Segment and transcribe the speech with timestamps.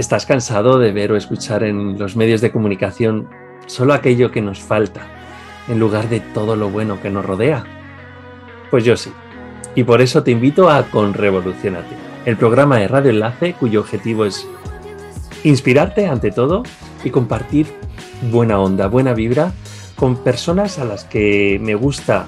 [0.00, 3.28] ¿Estás cansado de ver o escuchar en los medios de comunicación
[3.66, 5.02] solo aquello que nos falta,
[5.68, 7.66] en lugar de todo lo bueno que nos rodea?
[8.70, 9.12] Pues yo sí.
[9.74, 11.94] Y por eso te invito a Conrevolucionate,
[12.24, 14.48] el programa de Radio Enlace cuyo objetivo es
[15.44, 16.62] inspirarte ante todo
[17.04, 17.66] y compartir
[18.30, 19.52] buena onda, buena vibra
[19.96, 22.24] con personas a las que me gusta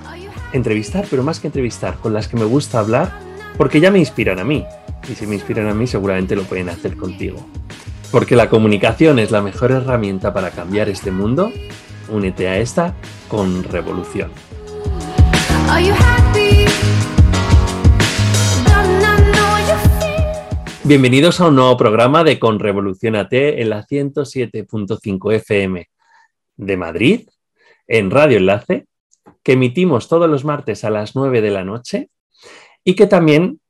[0.52, 3.19] entrevistar, pero más que entrevistar, con las que me gusta hablar,
[3.57, 4.62] porque ya me inspiran a mí.
[5.11, 7.39] Y si me inspiran a mí, seguramente lo pueden hacer contigo.
[8.12, 11.51] Porque la comunicación es la mejor herramienta para cambiar este mundo.
[12.11, 12.95] Únete a esta
[13.27, 14.30] con revolución.
[20.84, 25.89] Bienvenidos a un nuevo programa de Con Revolución AT en la 107.5 FM
[26.56, 27.31] de Madrid,
[27.87, 28.89] en Radio Enlace,
[29.42, 32.11] que emitimos todos los martes a las 9 de la noche
[32.84, 33.61] y que también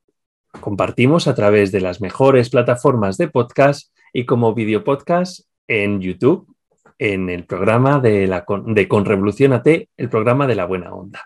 [0.60, 6.54] compartimos a través de las mejores plataformas de podcast y como video podcast en YouTube,
[6.98, 11.24] en el programa de, la, de Con Revolución AT, el programa de la buena onda.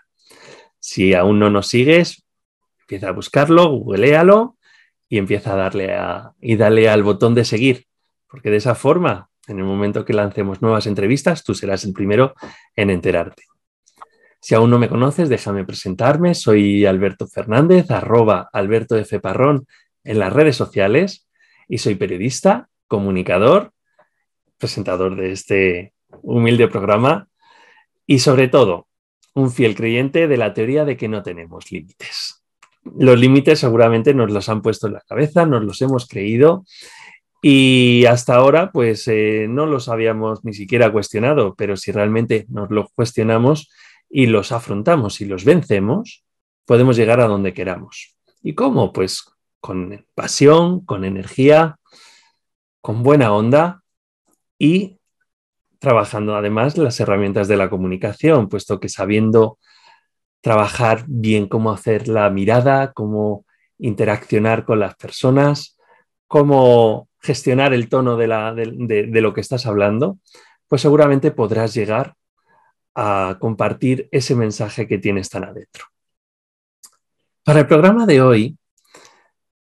[0.79, 2.23] Si aún no nos sigues,
[2.81, 4.57] empieza a buscarlo, googlealo
[5.09, 7.85] y empieza a darle a, y dale al botón de seguir,
[8.29, 12.33] porque de esa forma, en el momento que lancemos nuevas entrevistas, tú serás el primero
[12.75, 13.43] en enterarte.
[14.39, 16.35] Si aún no me conoces, déjame presentarme.
[16.35, 19.19] Soy Alberto Fernández, arroba Alberto F.
[19.19, 19.65] Parrón
[20.03, 21.27] en las redes sociales
[21.67, 23.71] y soy periodista, comunicador,
[24.57, 27.27] presentador de este humilde programa
[28.05, 28.87] y sobre todo
[29.33, 32.37] un fiel creyente de la teoría de que no tenemos límites
[32.95, 36.65] los límites seguramente nos los han puesto en la cabeza, nos los hemos creído
[37.41, 42.71] y hasta ahora pues eh, no los habíamos ni siquiera cuestionado, pero si realmente nos
[42.71, 43.69] los cuestionamos
[44.09, 46.23] y los afrontamos y los vencemos,
[46.65, 48.15] podemos llegar a donde queramos.
[48.41, 48.93] ¿Y cómo?
[48.93, 49.25] Pues
[49.59, 51.77] con pasión, con energía,
[52.87, 53.83] con buena onda
[54.57, 54.97] y
[55.77, 59.59] trabajando además las herramientas de la comunicación, puesto que sabiendo
[60.39, 63.45] trabajar bien cómo hacer la mirada, cómo
[63.77, 65.77] interaccionar con las personas,
[66.27, 68.27] cómo gestionar el tono de,
[69.21, 70.19] lo que estás hablando,
[70.69, 72.15] pues seguramente podrás llegar
[72.95, 75.87] a compartir ese mensaje que tienes tan adentro.
[77.43, 78.57] Para el programa de hoy,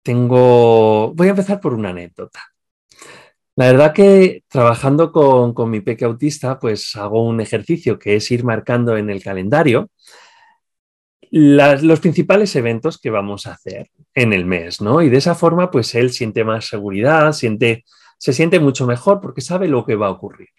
[0.02, 1.14] tengo.
[1.14, 2.42] Voy a empezar por una anécdota.
[3.56, 8.32] La verdad que trabajando con, con mi peque autista, pues hago un ejercicio que es
[8.32, 9.90] ir marcando en el calendario
[11.36, 15.02] los principales eventos que vamos a hacer en el mes, ¿no?
[15.02, 17.86] Y de esa forma, pues él siente más seguridad, siente,
[18.20, 20.50] se siente mucho mejor porque sabe lo que va a ocurrir.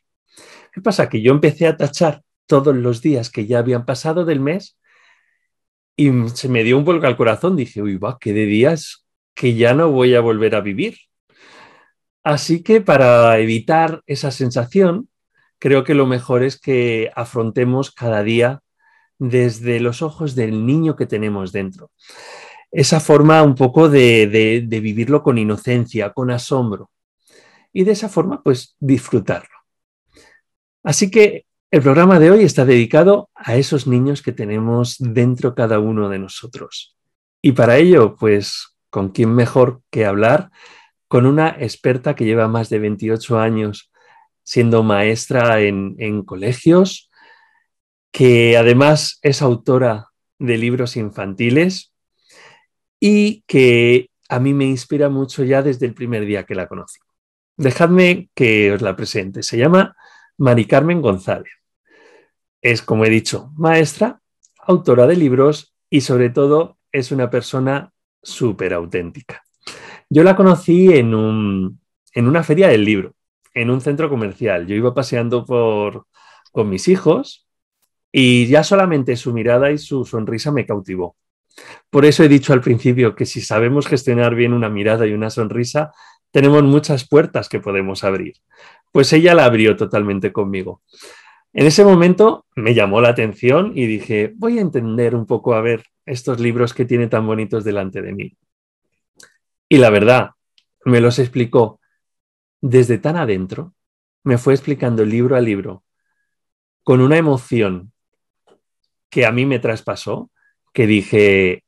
[0.73, 1.09] ¿Qué pasa?
[1.09, 4.77] Que yo empecé a tachar todos los días que ya habían pasado del mes
[5.95, 7.55] y se me dio un vuelco al corazón.
[7.55, 10.97] Dije, uy, va, qué de días que ya no voy a volver a vivir.
[12.25, 15.11] Así que para evitar esa sensación,
[15.59, 18.63] creo que lo mejor es que afrontemos cada día
[19.19, 21.91] desde los ojos del niño que tenemos dentro.
[22.73, 26.91] Esa forma un poco de, vivirlo con inocencia, con asombro.
[27.73, 29.55] Y de esa forma, pues disfrutarlo.
[30.83, 35.79] Así que el programa de hoy está dedicado a esos niños que tenemos dentro cada
[35.79, 36.97] uno de nosotros.
[37.43, 40.51] Y para ello, pues, ¿con quién mejor que hablar?
[41.15, 43.93] Con una experta que lleva más de 28 años
[44.43, 47.09] siendo maestra en, colegios,
[48.11, 50.09] que además es autora
[50.41, 51.95] de libros infantiles
[52.99, 56.99] y que a mí me inspira mucho ya desde el primer día que la conocí.
[57.57, 59.45] Dejadme que os la presente.
[59.45, 59.97] Se llama
[60.37, 61.53] Mari Carmen González.
[62.61, 64.21] Es, como he dicho, maestra,
[64.59, 69.44] autora de libros y sobre todo es una persona súper auténtica.
[70.15, 71.81] Yo la conocí en, un,
[72.13, 73.17] en una feria del libro,
[73.53, 74.65] en un centro comercial.
[74.65, 76.07] Yo iba paseando por,
[76.53, 77.49] con mis hijos
[78.13, 81.17] y ya solamente su mirada y su sonrisa me cautivó.
[81.91, 85.31] Por eso he dicho al principio que si sabemos gestionar bien una mirada y una
[85.31, 85.91] sonrisa,
[86.31, 88.35] tenemos muchas puertas que podemos abrir.
[88.93, 90.81] Pues ella la abrió totalmente conmigo.
[91.53, 95.61] En ese momento me llamó la atención y dije, voy a entender un poco a
[95.61, 98.37] ver estos libros que tiene tan bonitos delante de mí.
[99.75, 100.31] Y la verdad,
[100.85, 101.81] me los explicó
[102.61, 103.75] desde tan adentro,
[104.23, 105.83] me fue explicando libro a libro,
[106.85, 107.93] con una emoción
[109.11, 110.31] que a mí me traspasó,
[110.73, 111.65] que dije,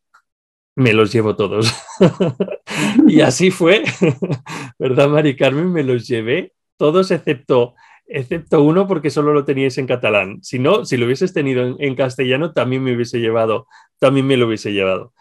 [0.77, 1.75] me los llevo todos.
[3.09, 3.83] y así fue,
[4.79, 5.73] ¿verdad, Mari Carmen?
[5.73, 7.75] Me los llevé todos excepto,
[8.07, 10.45] excepto uno porque solo lo teníais en catalán.
[10.45, 13.67] Si no, si lo hubieses tenido en, castellano, también me hubiese llevado,
[13.99, 15.13] también me lo hubiese llevado,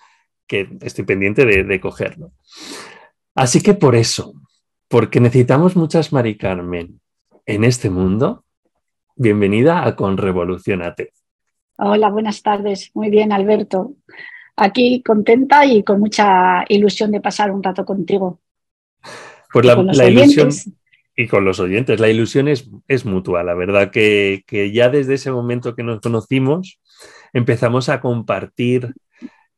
[0.48, 2.32] que estoy pendiente de, de cogerlo.
[3.34, 4.34] Así que por eso,
[4.88, 7.02] porque necesitamos muchas Mari Carmen
[7.46, 8.46] en este mundo.
[9.16, 11.14] Bienvenida a Conrevolucionate.
[11.78, 12.92] Hola, buenas tardes.
[12.94, 13.96] Muy bien, Alberto.
[14.56, 18.40] Aquí contenta y con mucha ilusión de pasar un rato contigo.
[19.52, 20.50] Pues la, ilusión
[21.16, 23.44] y con los oyentes, la ilusión es, es mutua.
[23.44, 26.80] La verdad que, que ya desde ese momento que nos conocimos
[27.34, 28.94] empezamos a compartir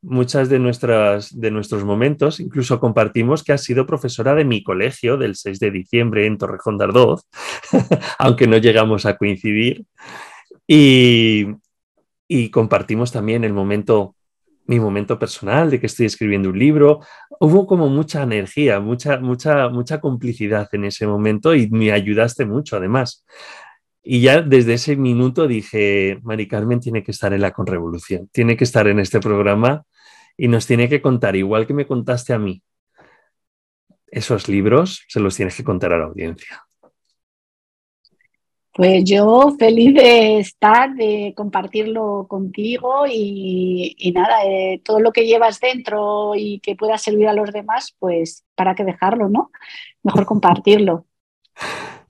[0.08, 5.18] muchas de, nuestras, de nuestros momentos, incluso compartimos que has sido profesora de mi colegio
[5.18, 7.28] del 6 de diciembre en Torrejón de Ardoz,
[8.18, 9.84] aunque no llegamos a coincidir.
[10.66, 11.48] Y,
[12.28, 14.16] y compartimos también el momento,
[14.66, 17.02] mi momento personal de que estoy escribiendo un libro.
[17.42, 22.78] Hubo como mucha energía, mucha, mucha, mucha complicidad en ese momento y me ayudaste mucho
[22.78, 23.26] además.
[24.02, 28.56] Y ya desde ese minuto dije, Mari Carmen tiene que estar en la Conrevolución, tiene
[28.56, 29.84] que estar en este programa
[30.38, 32.62] y nos tiene que contar, igual que me contaste a mí,
[34.08, 36.64] esos libros se los tienes que contar a la audiencia.
[38.78, 45.60] Pues yo feliz de estar, de compartirlo contigo y, nada, eh, todo lo que llevas
[45.60, 49.50] dentro y que pueda servir a los demás, pues para qué dejarlo, ¿no?
[50.04, 51.08] Mejor compartirlo.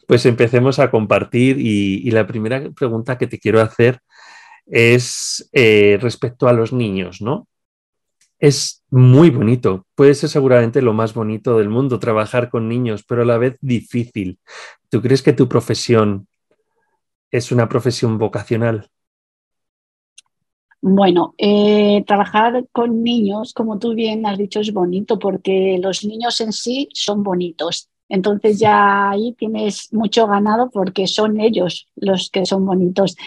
[0.08, 4.00] Pues empecemos a compartir y, la primera pregunta que te quiero hacer
[4.66, 7.48] es eh, respecto a los niños, ¿no?
[8.40, 13.24] Es muy bonito, puede ser seguramente lo más bonito del mundo trabajar con niños, pero
[13.24, 14.40] a la vez difícil.
[14.90, 16.28] ¿Tú crees que tu profesión
[17.32, 18.90] es una profesión vocacional?
[20.80, 26.40] Bueno, eh, trabajar con niños, como tú bien has dicho, es bonito porque los niños
[26.40, 27.90] en sí son bonitos.
[28.08, 33.18] Entonces ya ahí tienes mucho ganado porque son ellos los que son bonitos.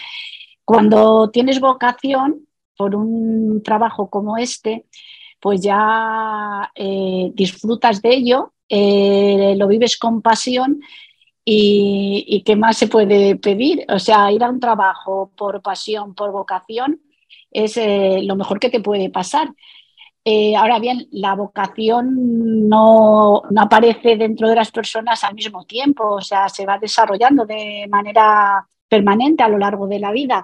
[0.63, 2.47] Cuando tienes vocación
[2.81, 4.87] por un trabajo como este,
[5.39, 10.81] pues ya eh, disfrutas de ello, eh, lo vives con pasión
[11.45, 13.85] y, qué más se puede pedir.
[13.87, 17.01] O sea, ir a un trabajo por pasión, por vocación,
[17.51, 19.53] es eh, lo mejor que te puede pasar.
[20.57, 26.49] Ahora bien, la vocación no, aparece dentro de las personas al mismo tiempo, o sea,
[26.49, 30.43] se va desarrollando de manera permanente a lo largo de la vida.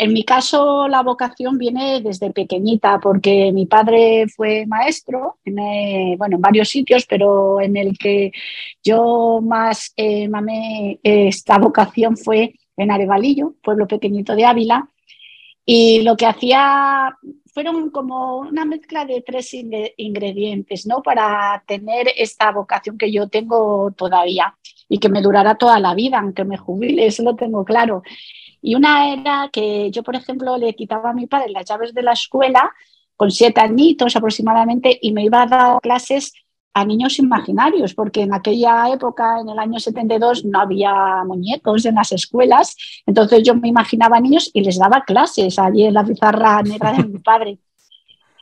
[0.00, 6.14] En mi caso, la vocación viene desde pequeñita, porque mi padre fue maestro, en, eh,
[6.16, 8.30] bueno, en varios sitios, pero en el que
[8.80, 14.88] yo más eh, mamé esta vocación fue en Arevalillo, pueblo pequeñito de Ávila,
[15.64, 17.16] y lo que hacía
[17.52, 21.02] fueron como una mezcla de tres ingredientes, ¿no?
[21.02, 24.54] Para tener esta vocación que yo tengo todavía
[24.88, 28.04] y que me durará toda la vida, aunque me jubile, eso lo tengo claro.
[28.60, 32.02] Y una era que yo, por ejemplo, le quitaba a mi padre las llaves de
[32.02, 32.72] la escuela
[33.16, 36.32] con siete añitos aproximadamente y me iba a dar clases
[36.74, 41.96] a niños imaginarios, porque en aquella época, en el año 72, no había muñecos en
[41.96, 42.76] las escuelas,
[43.06, 47.04] entonces yo me imaginaba niños y les daba clases allí en la pizarra negra de
[47.04, 47.58] mi padre.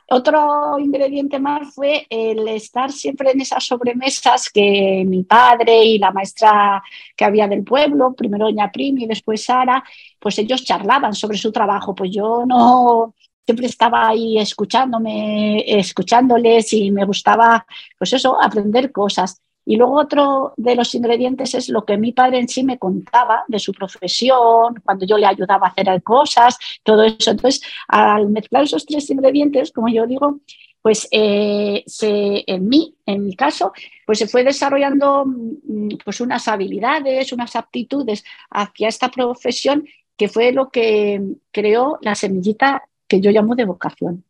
[0.09, 6.11] Otro ingrediente más fue el estar siempre en esas sobremesas que mi padre y la
[6.11, 6.81] maestra
[7.15, 9.83] que había del pueblo, primero doña Primi y después Sara,
[10.19, 11.93] pues ellos charlaban sobre su trabajo.
[11.93, 13.13] Pues yo no,
[13.45, 17.65] siempre estaba ahí escuchándome, escuchándoles y me gustaba,
[17.97, 19.41] pues eso, aprender cosas.
[19.69, 23.43] Y luego otro de los ingredientes es lo que mi padre en sí me contaba
[23.49, 27.31] de su profesión, cuando yo le ayudaba a hacer cosas, todo eso.
[27.31, 30.39] Entonces, al mezclar esos tres ingredientes, como yo digo,
[30.81, 33.73] pues eh, en mí, en mi caso,
[34.05, 40.53] pues se fue desarrollando mm, pues unas habilidades, unas aptitudes hacia esta profesión que fue
[40.53, 41.21] lo que
[41.51, 44.23] creó la semillita que yo llamo de vocación.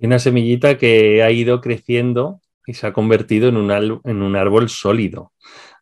[0.00, 3.70] Una semillita que ha ido creciendo y se ha convertido en un,
[4.04, 5.32] en un árbol sólido,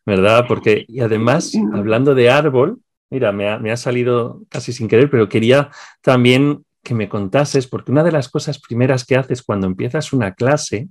[0.05, 0.45] ¿verdad?
[0.47, 5.09] Porque, y además, hablando de árbol, mira, me ha, me ha salido casi sin querer,
[5.09, 5.69] pero quería
[6.01, 10.33] también que me contases, porque una de las cosas primeras que haces cuando empiezas una
[10.33, 10.89] clase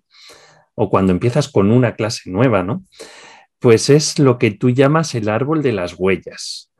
[0.75, 2.85] o cuando empiezas con una clase nueva, ¿no?
[3.59, 6.70] Pues es lo que tú llamas el árbol de las huellas,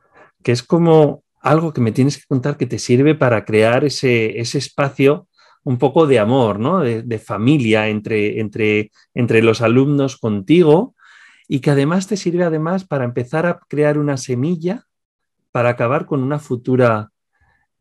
[0.43, 4.39] que es como algo que me tienes que contar que te sirve para crear ese,
[4.39, 5.27] espacio
[5.63, 6.79] un poco de amor, ¿no?
[6.79, 10.95] de, familia entre, entre, entre los alumnos contigo
[11.47, 14.85] y que además te sirve además para empezar a crear una semilla
[15.51, 17.11] para acabar con una futura,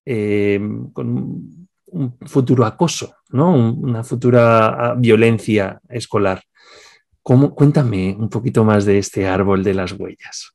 [0.04, 0.60] eh,
[0.92, 3.52] con un futuro acoso, ¿no?
[3.54, 6.42] una futura ah, violencia escolar.
[7.22, 10.52] ¿Cómo, cuéntame un poquito más de este árbol de las huellas.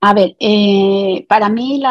[0.00, 1.82] A ver, eh, para mí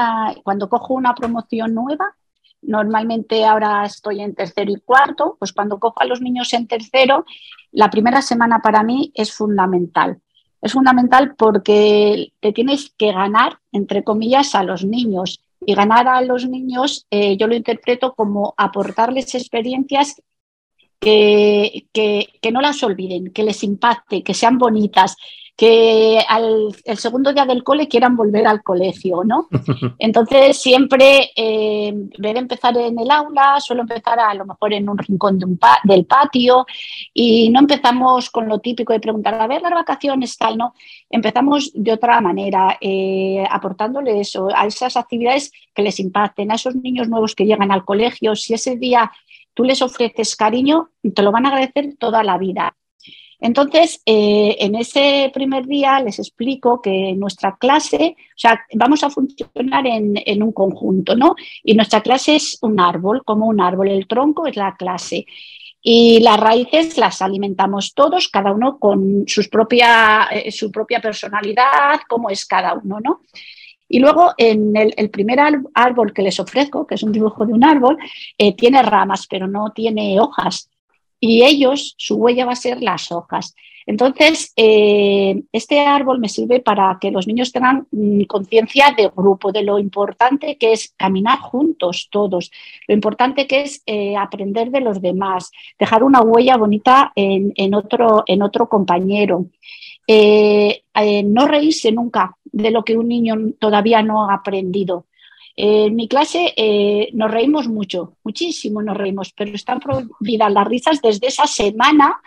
[0.43, 2.15] cuando cojo una promoción nueva,
[2.65, 7.25] normalmente ahora estoy en tercero y cuarto, pues cuando cojo a los niños en tercero,
[7.71, 10.19] la primera semana para mí es fundamental.
[10.61, 15.41] Es fundamental porque te tienes que ganar, entre comillas, a los niños.
[15.65, 20.21] Y ganar a los niños, eh, yo lo interpreto como aportarles experiencias
[20.99, 25.17] que, que, no las olviden, que les impacte, que sean bonitas,
[25.55, 29.47] que al el segundo día del cole quieran volver al colegio, ¿no?
[29.99, 34.97] Entonces, siempre, eh, ver empezar en el aula, suelo empezar a, lo mejor en un
[34.97, 35.39] rincón
[35.83, 36.65] del patio
[37.13, 40.73] y no empezamos con lo típico de preguntar, a ver, las vacaciones, tal, ¿no?
[41.09, 47.09] Empezamos de otra manera, eh, aportándoles a esas actividades que les impacten, a esos niños
[47.09, 49.11] nuevos que llegan al colegio, si ese día
[49.53, 52.75] tú les ofreces cariño, te lo van a agradecer toda la vida.
[53.43, 59.09] Entonces, eh, en ese primer día les explico que nuestra clase, o sea, vamos a
[59.09, 61.35] funcionar en, un conjunto, ¿no?
[61.61, 65.25] Y nuestra clase es un árbol, como un árbol, el tronco es la clase.
[65.81, 72.29] Y las raíces las alimentamos todos, cada uno con propia, eh, su propia personalidad, cómo
[72.29, 73.23] es cada uno, ¿no?
[73.89, 75.39] Y luego en el, primer
[75.73, 77.97] árbol que les ofrezco, que es un dibujo de un árbol,
[78.37, 80.69] eh, tiene ramas, pero no tiene hojas
[81.25, 83.55] y ellos, su huella va a ser las hojas.
[83.85, 89.53] Entonces, eh, este árbol me sirve para que los niños tengan mm, conciencia de grupo,
[89.53, 92.51] de lo importante que es caminar juntos todos,
[92.89, 95.49] lo importante que es eh, aprender de los demás,
[95.79, 98.25] dejar una huella bonita en, otro,
[98.67, 99.45] compañero.
[100.05, 100.83] Eh,
[101.23, 105.05] no reírse nunca de lo que un niño todavía no ha aprendido.
[105.55, 111.01] En mi clase eh, nos reímos mucho, muchísimo nos reímos, pero están prohibidas las risas
[111.01, 112.21] desde esa semana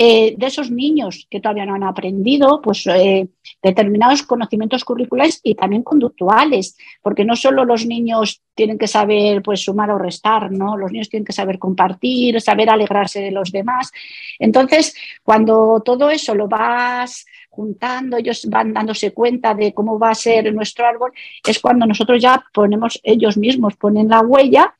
[0.00, 3.26] eh, de esos niños que todavía no han aprendido pues, eh,
[3.60, 9.64] determinados conocimientos curriculares y también conductuales, porque no solo los niños tienen que saber pues,
[9.64, 10.76] sumar o restar, ¿no?
[10.76, 13.90] los niños tienen que saber compartir, saber alegrarse de los demás.
[14.38, 20.14] Entonces, cuando todo eso lo vas juntando, ellos van dándose cuenta de cómo va a
[20.14, 21.10] ser nuestro árbol,
[21.44, 24.76] es cuando nosotros ya ponemos, ellos mismos ponen la huella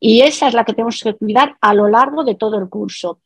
[0.00, 3.20] y esa es la que tenemos que cuidar a lo largo de todo el curso.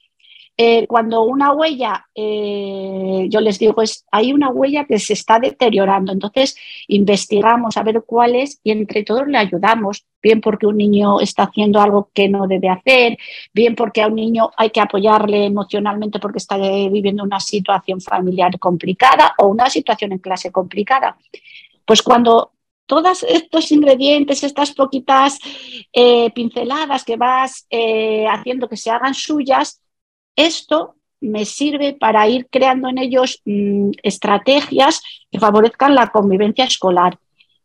[0.59, 5.39] Eh, cuando una huella, eh, yo les digo, es, hay una huella que se está
[5.39, 6.57] deteriorando, entonces
[6.89, 11.43] investigamos a ver cuál es y entre todos le ayudamos, bien porque un niño está
[11.43, 13.19] haciendo algo que no debe hacer,
[13.53, 18.59] bien porque a un niño hay que apoyarle emocionalmente porque está viviendo una situación familiar
[18.59, 21.19] complicada o una situación en clase complicada.
[21.85, 22.53] Pues cuando
[22.87, 25.39] todos estos ingredientes, estas poquitas
[25.93, 27.67] eh, pinceladas que vas
[28.31, 29.83] haciendo que se hagan suyas,
[30.37, 37.19] esto me sirve para ir creando en ellos mm, estrategias que favorezcan la convivencia escolar.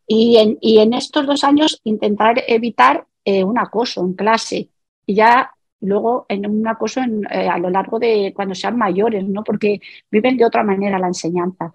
[0.06, 4.68] Y en, estos dos años intentar evitar eh, un acoso en clase
[5.06, 7.00] y ya luego en un acoso
[7.30, 9.44] eh, a lo largo de cuando sean mayores, ¿no?
[9.44, 11.72] porque viven de otra manera la enseñanza.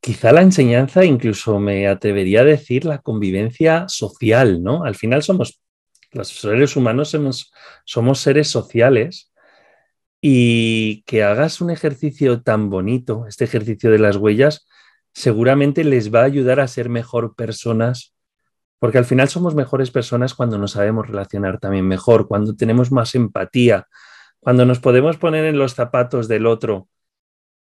[0.00, 4.84] Quizá la enseñanza, incluso me atrevería a decir la convivencia social, ¿no?
[4.84, 5.60] Al final somos,
[6.12, 7.16] los seres humanos
[7.84, 9.32] somos seres sociales
[10.20, 14.66] y que hagas un ejercicio tan bonito, este ejercicio de las huellas,
[15.12, 18.14] seguramente les va a ayudar a ser mejor personas,
[18.78, 23.14] porque al final somos mejores personas cuando nos sabemos relacionar también mejor, cuando tenemos más
[23.14, 23.86] empatía,
[24.40, 26.88] cuando nos podemos poner en los zapatos del otro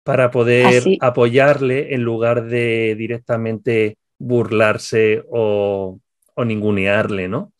[0.03, 6.00] para poder apoyarle en lugar de directamente burlarse o,
[6.38, 7.53] ningunearle, ¿no?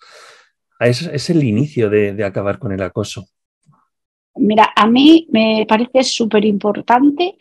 [0.80, 3.28] Es, es el inicio de acabar con el acoso.
[4.36, 7.38] Mira, a mí me parece súper importante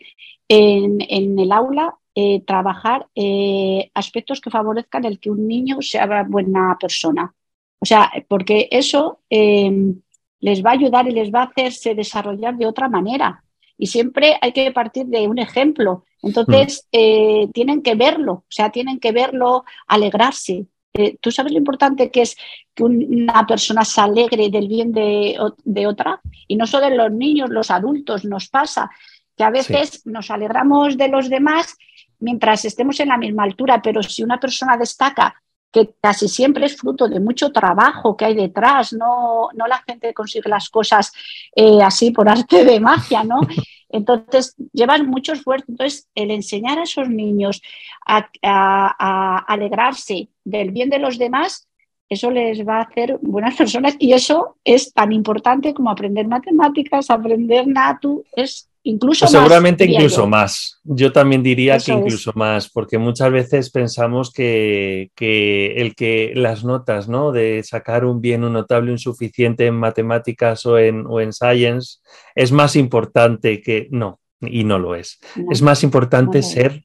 [0.47, 1.01] en,
[1.39, 7.33] el aula eh, trabajar eh, aspectos que favorezcan el que un niño sea buena persona.
[7.79, 10.01] O sea, porque eso em,
[10.39, 13.43] les va a ayudar y les va a hacerse desarrollar de otra manera.
[13.77, 16.05] Y siempre hay que partir de un ejemplo.
[16.21, 16.97] Entonces, mm.
[16.97, 22.11] eh, tienen que verlo, o sea, tienen que verlo, alegrarse, eh, ¿Tú sabes lo importante
[22.11, 22.37] que es
[22.73, 26.21] que una persona se alegre del bien de, otra?
[26.47, 28.91] Y no solo de los niños, los adultos, nos pasa
[29.35, 31.75] que a veces nos alegramos de los demás
[32.19, 36.77] mientras estemos en la misma altura, pero si una persona destaca que casi siempre es
[36.77, 41.11] fruto de mucho trabajo que hay detrás, no, no la gente consigue las cosas
[41.55, 43.39] eh, así por arte de magia, ¿no?
[43.93, 45.67] Entonces, llevan mucho esfuerzo.
[45.69, 47.61] Entonces, el enseñar a esos niños
[48.05, 51.67] a, alegrarse del bien de los demás,
[52.09, 57.09] eso les va a hacer buenas personas y eso es tan importante como aprender matemáticas,
[57.09, 60.81] aprender natu, es Incluso pues seguramente incluso más.
[60.83, 67.07] Yo también diría que incluso más, porque muchas veces pensamos que, el que las notas,
[67.07, 67.31] ¿no?
[67.31, 71.99] De sacar un bien, un notable, un suficiente en matemáticas o en, o en science
[72.35, 74.19] es más importante que no.
[74.41, 75.19] y no lo es.
[75.49, 76.83] Es más importante ser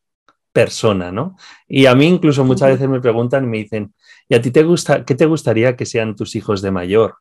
[0.53, 1.37] persona, ¿no?
[1.67, 3.93] Y a mí incluso muchas veces me preguntan y me dicen,
[4.29, 7.17] ¿y a ti te gusta, qué te gustaría que sean tus hijos de mayor?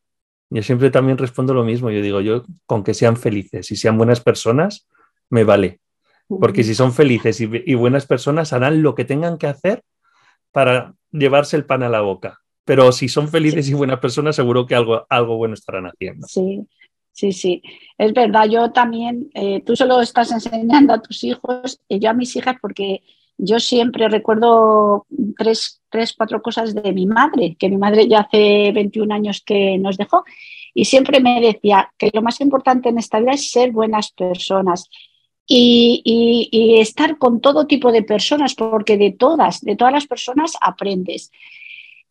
[0.49, 3.97] Yo siempre también respondo lo mismo, yo digo, yo con que sean felices y sean
[3.97, 4.87] buenas personas,
[5.29, 5.79] me vale.
[6.27, 9.83] Porque si son felices y, buenas personas, harán lo que tengan que hacer
[10.51, 12.39] para llevarse el pan a la boca.
[12.65, 16.27] Pero si son felices y buenas personas, seguro que algo, algo bueno estarán haciendo.
[16.27, 16.67] Sí,
[17.13, 17.61] sí, sí.
[17.97, 22.13] Es verdad, yo también, eh, tú solo estás enseñando a tus hijos, y yo a
[22.13, 23.03] mis hijas, porque
[23.37, 25.05] yo siempre recuerdo
[25.37, 29.77] tres, tres, cuatro cosas de mi madre, que mi madre ya hace 21 años que
[29.77, 30.23] nos dejó,
[30.73, 34.89] y siempre me decía que lo más importante en esta vida es ser buenas personas
[35.47, 41.31] y, estar con todo tipo de personas, porque de todas, de todas las personas aprendes.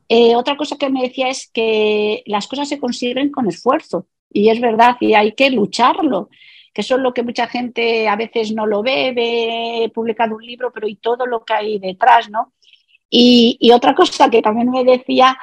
[0.09, 4.49] Eh, otra cosa que me decía es que las cosas se consiguen con esfuerzo, y
[4.49, 6.29] es verdad, y hay que lucharlo,
[6.77, 10.71] que es lo que mucha gente a veces no lo ve, ve publicado un libro,
[10.75, 12.53] pero y todo lo que hay detrás, ¿no?
[13.09, 15.39] Y, y otra cosa que también me decía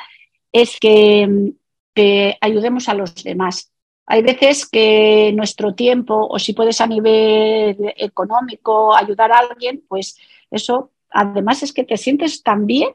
[0.51, 1.53] es que,
[1.95, 3.73] que ayudemos a los demás.
[4.05, 10.15] Hay veces que nuestro tiempo, o si puedes a nivel económico ayudar a alguien, pues
[10.51, 12.89] eso, además es que te sientes tan bien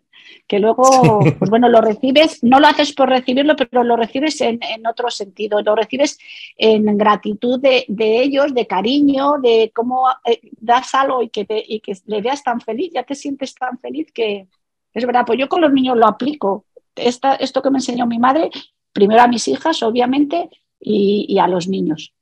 [0.46, 4.60] que luego, pues bueno, lo recibes, no lo haces por recibirlo, pero lo recibes en,
[4.86, 6.18] otro sentido, lo recibes
[6.56, 11.96] en gratitud de, ellos, de cariño, de cómo eh, das algo y que, y que
[12.06, 14.48] le veas tan feliz, ya te sientes tan feliz que
[14.94, 16.64] es verdad, pues yo con los niños lo aplico.
[16.96, 18.50] esto que me enseñó mi madre,
[18.92, 20.48] primero a mis hijas, obviamente,
[20.80, 22.14] y, a los niños.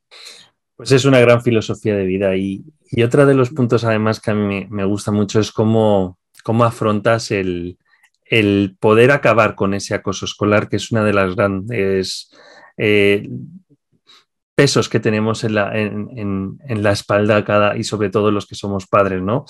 [0.77, 4.31] Pues es una gran filosofía de vida y, y otro de los puntos además que
[4.31, 7.79] a mí me gusta mucho es cómo, cómo afrontas el,
[8.27, 12.31] el, poder acabar con ese acoso escolar, que es una de las grandes
[12.77, 13.29] eh,
[14.55, 18.87] pesos que tenemos en la, en la, espalda cada, y sobre todo los que somos
[18.87, 19.45] padres, ¿no?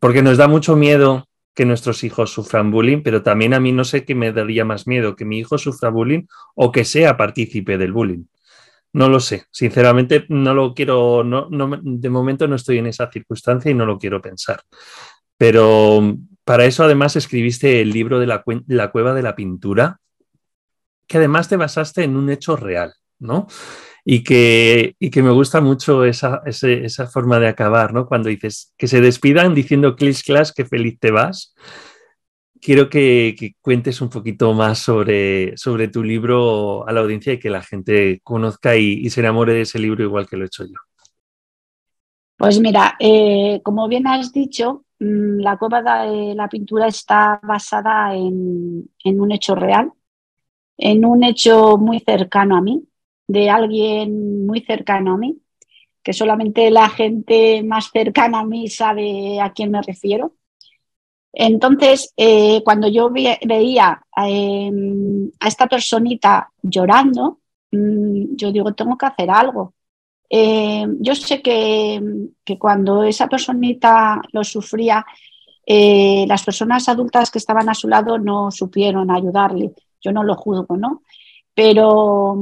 [0.00, 3.84] Porque nos da mucho miedo que nuestros hijos sufran bullying, pero también a mí no
[3.84, 7.78] sé qué me daría más miedo, que mi hijo sufra bullying o que sea partícipe
[7.78, 8.24] del bullying.
[8.96, 11.48] No lo sé, sinceramente no lo quiero, no,
[11.82, 14.62] de momento no estoy en esa circunstancia y no lo quiero pensar.
[15.36, 20.00] Pero para eso además escribiste el libro de la, la cueva de la pintura,
[21.06, 23.48] que además te basaste en un hecho real, ¿no?
[24.02, 28.06] Y que, y que me gusta mucho esa, esa, forma de acabar, ¿no?
[28.06, 31.54] Cuando dices que se despidan diciendo Clis Class que feliz te vas
[32.60, 37.50] quiero que, cuentes un poquito más sobre, sobre tu libro a la audiencia y que
[37.50, 40.74] la gente conozca y, se enamore de ese libro igual que lo he hecho yo.
[42.36, 48.14] Pues mira, eh, como bien has dicho, mm, la cueva de la pintura está basada
[48.14, 49.92] en, en, un hecho real,
[50.76, 52.84] en un hecho muy cercano a mí,
[53.26, 55.38] de alguien muy cercano a mí,
[56.02, 60.34] que solamente la gente más cercana a mí sabe a quién me refiero.
[61.38, 67.40] Entonces, eh, cuando yo veía em, a esta personita llorando,
[67.72, 69.74] mm, yo digo, tengo que hacer algo.
[70.30, 72.00] Em, yo sé que,
[72.58, 75.04] cuando esa personita lo sufría,
[75.66, 79.72] eh, las personas adultas que estaban a su lado no supieron ayudarle.
[80.00, 81.02] Yo no lo juzgo, ¿no?
[81.56, 82.36] Pero,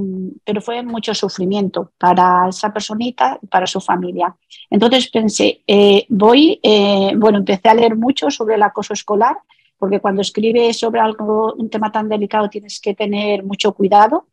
[0.45, 4.35] pero fue mucho sufrimiento para esa personita y para su familia.
[4.69, 9.37] Entonces pensé, eh, voy, eh, bueno, empecé a leer mucho sobre el acoso escolar,
[9.79, 14.27] porque cuando escribes sobre algo, un tema tan delicado tienes que tener mucho cuidado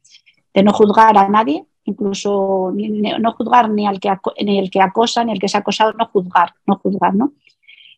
[0.52, 4.12] de no juzgar a nadie, incluso no juzgar ni al que,
[4.44, 7.34] ni el que acosa, ni el que se ha acosado, no juzgar, no juzgar, ¿no?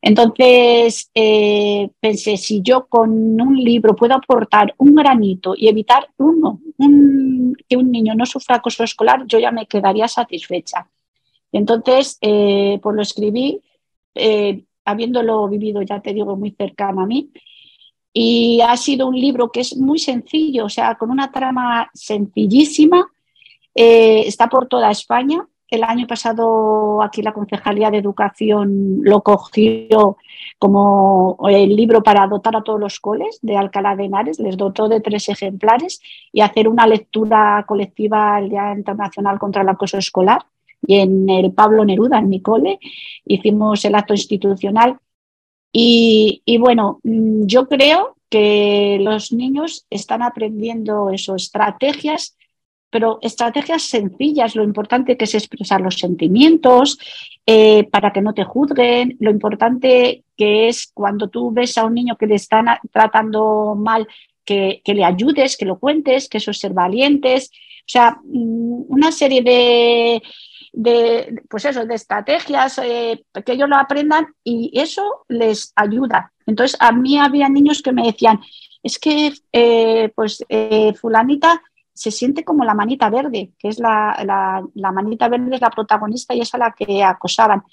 [0.06, 6.60] Entonces eh, pensé, si yo con un libro puedo aportar un granito y evitar uno,
[7.70, 10.90] que un niño no sufra acoso escolar, yo ya me quedaría satisfecha.
[11.54, 13.62] Entonces, eh, pues lo escribí,
[14.16, 17.32] eh, habiéndolo vivido, ya te digo, muy cercano a mí.
[18.12, 23.08] Y ha sido un libro que es muy sencillo, o sea, con una trama sencillísima.
[23.74, 30.18] está por toda España, el año pasado aquí la Concejalía de Educación lo cogió
[30.60, 34.88] como el libro para dotar a todos los coles de Alcalá de Henares, les dotó
[34.88, 40.46] de tres ejemplares y hacer una lectura colectiva el Día Internacional contra el Acoso Escolar.
[40.86, 42.78] Y en el Pablo Neruda, en mi cole,
[43.26, 44.98] hicimos el acto institucional.
[45.72, 52.36] Y, y bueno, mm, yo creo que los niños están aprendiendo eso, estrategias
[52.94, 57.00] pero estrategias sencillas, lo importante que es expresar los sentimientos
[57.44, 61.96] eh, para que no te juzguen, lo importante que es cuando tú ves a un
[61.96, 64.08] niño que le están tratando mal,
[64.46, 69.12] que, le ayudes, que lo cuentes, que eso es ser valientes, o sea, mm, una
[69.12, 70.22] serie de
[70.76, 76.34] de, pues eso, de estrategias, eh, que ellos lo aprendan y eso les ayuda.
[76.48, 78.42] Entonces, a mí había niños que me decían,
[78.82, 81.62] es que eh, pues eh, fulanita
[81.94, 84.18] se siente como la manita verde, que es la,
[84.74, 87.64] la, manita verde es la protagonista y es a la que acosaban.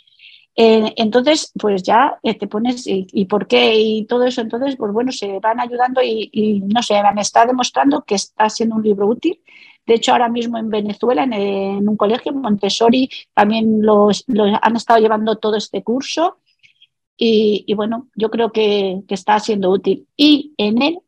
[0.54, 3.78] entonces, pues ya te pones, y, por qué?
[3.78, 8.02] Y todo eso, entonces, pues bueno, se van ayudando y, no sé, me está demostrando
[8.02, 9.40] que está siendo un libro útil
[9.90, 14.24] de hecho, ahora mismo en Venezuela, en, un colegio, Montessori, también los,
[14.62, 16.38] han estado llevando todo este curso.
[17.16, 20.06] Y, bueno, yo creo que, está siendo útil.
[20.16, 21.00] Y en él,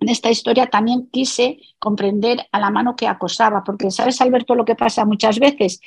[0.00, 4.64] en esta historia, también quise comprender a la mano que acosaba, porque sabes, Alberto, lo
[4.64, 5.80] que pasa muchas veces,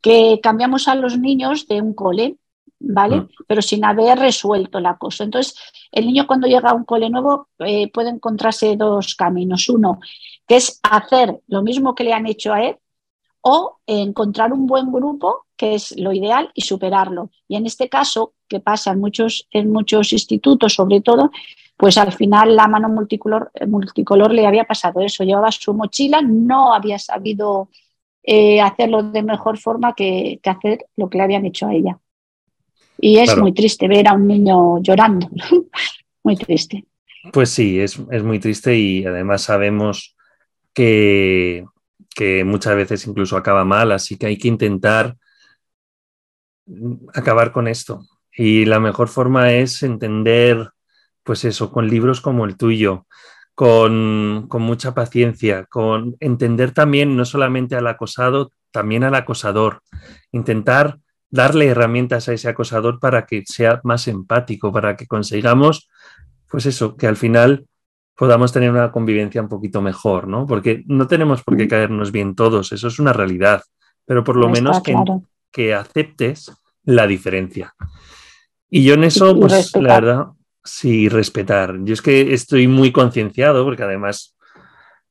[0.00, 2.36] que cambiamos a los niños de un cole,
[2.78, 3.22] ¿vale?
[3.22, 3.28] Mm.
[3.46, 5.24] Pero sin haber resuelto el acoso.
[5.24, 5.56] Entonces,
[5.92, 9.68] el niño cuando llega a un cole nuevo eh, puede encontrarse dos caminos.
[9.68, 10.00] Uno,
[10.46, 12.76] que es hacer lo mismo que le han hecho a él
[13.40, 17.30] o encontrar un buen grupo, que es lo ideal, y superarlo.
[17.46, 21.30] Y en este caso, que pasa en muchos, en muchos institutos sobre todo,
[21.84, 26.72] pues al final la mano multicolor, multicolor le había pasado eso, llevaba su mochila, no
[26.72, 27.68] había sabido
[28.22, 31.98] eh, hacerlo de mejor forma que, hacer lo que le habían hecho a ella.
[32.96, 35.28] Y es muy triste ver a un niño llorando,
[36.24, 36.86] muy triste.
[37.30, 40.16] Pues sí, es, es muy triste y además sabemos
[40.72, 41.66] que,
[42.46, 45.18] muchas veces incluso acaba mal, así que hay que intentar
[47.12, 48.06] acabar con esto.
[48.34, 50.70] Y la mejor forma es entender,
[51.24, 53.06] pues eso, con libros como el tuyo,
[53.54, 59.80] con, con, mucha paciencia, con entender también no solamente al acosado, también al acosador.
[60.32, 60.98] Intentar
[61.30, 65.88] darle herramientas a ese acosador para que sea más empático, para que consigamos,
[66.48, 67.66] pues eso, que al final
[68.16, 70.46] podamos tener una convivencia un poquito mejor, ¿no?
[70.46, 73.62] Porque no tenemos por qué caernos bien todos, eso es una realidad,
[74.04, 74.94] pero por lo menos que,
[75.50, 76.52] que, aceptes
[76.84, 77.74] la diferencia.
[78.70, 80.26] Y yo en eso, pues la verdad,
[80.64, 81.76] sí, respetar.
[81.84, 84.36] Yo es que estoy muy concienciado, porque además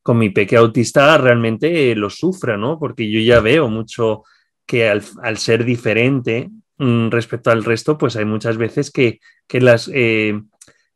[0.01, 2.77] con mi peque autista realmente lo sufra, ¿no?
[2.77, 4.23] Porque yo ya veo mucho
[4.65, 9.89] que al, ser diferente mm, respecto al resto, pues hay muchas veces que, que las...
[9.93, 10.41] Eh,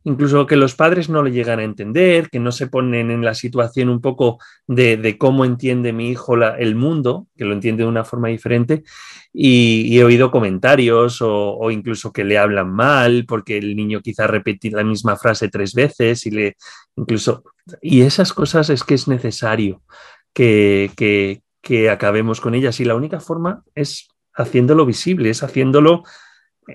[0.08, 3.34] incluso que los padres no lo llegan a entender, que no se ponen en la
[3.34, 8.06] situación un poco de, cómo entiende mi hijo el mundo, que lo entiende de una
[8.06, 8.84] forma diferente,
[9.34, 14.72] y, he oído comentarios o, incluso que le hablan mal porque el niño quizá repite
[14.72, 16.56] la misma frase tres veces y le
[16.96, 17.44] incluso...
[17.82, 19.82] Y esas cosas es que es necesario
[20.34, 22.80] que, que, que acabemos con ellas.
[22.80, 26.04] Y la única forma es haciéndolo visible, es haciéndolo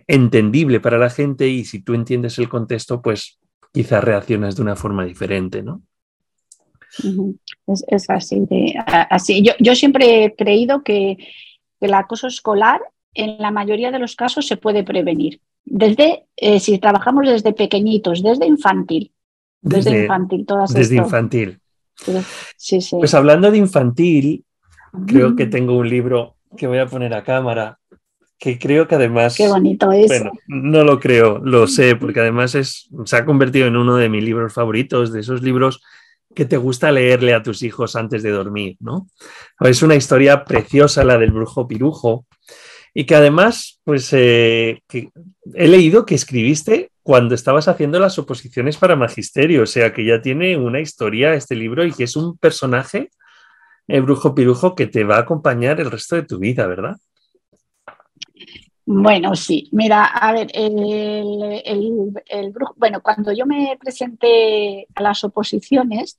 [0.06, 3.38] entendible para la gente y si tú entiendes el contexto, pues
[3.72, 5.82] quizás reaccionas de una forma diferente, ¿no?
[7.66, 8.46] Es, así.
[8.86, 9.42] así.
[9.58, 11.16] Yo, siempre he creído que,
[11.80, 12.80] el acoso escolar
[13.12, 15.40] en la mayoría de los casos se puede prevenir.
[15.64, 19.12] Desde, eh, si trabajamos desde pequeñitos, desde infantil.
[19.60, 21.58] Desde, infantil, todas Desde infantil.
[22.56, 22.96] Sí, sí.
[22.96, 24.44] Pues hablando de infantil,
[25.08, 27.80] creo que tengo un libro que voy a poner a cámara
[28.42, 29.36] que creo que además...
[29.36, 30.08] Qué bonito es.
[30.08, 34.08] Bueno, no lo creo, lo sé, porque además es, se ha convertido en uno de
[34.08, 35.80] mis libros favoritos, de esos libros
[36.34, 39.06] que te gusta leerle a tus hijos antes de dormir, ¿no?
[39.60, 42.26] Es una historia preciosa la del brujo pirujo
[42.92, 44.80] y que además, pues eh,
[45.54, 50.20] he leído que escribiste cuando estabas haciendo las oposiciones para magisterio, o sea que ya
[50.20, 53.10] tiene una historia este libro y que es un personaje,
[53.86, 56.96] el brujo pirujo, que te va a acompañar el resto de tu vida, ¿verdad?
[58.84, 66.16] Bueno, sí, mira, a ver, el, el, bueno, cuando yo me presenté a las oposiciones,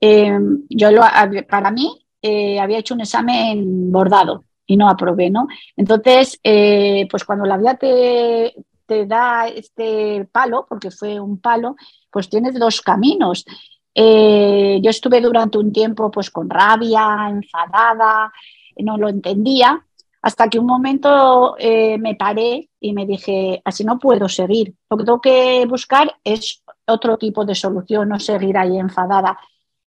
[0.00, 1.02] em, yo lo,
[1.48, 5.48] para mí eh, había hecho un examen bordado y no aprobé, ¿no?
[5.76, 8.54] Entonces, eh, pues cuando la vida te,
[8.86, 11.76] te, da este palo, porque fue un palo,
[12.10, 13.46] pues tienes dos caminos.
[13.94, 18.32] Eh, yo estuve durante un tiempo pues con rabia, enfadada,
[18.76, 19.84] no lo entendía,
[20.22, 24.74] hasta que un momento eh, me paré y me dije, así no puedo seguir.
[24.88, 29.36] Lo que tengo que buscar es otro tipo de solución, no seguir ahí enfadada.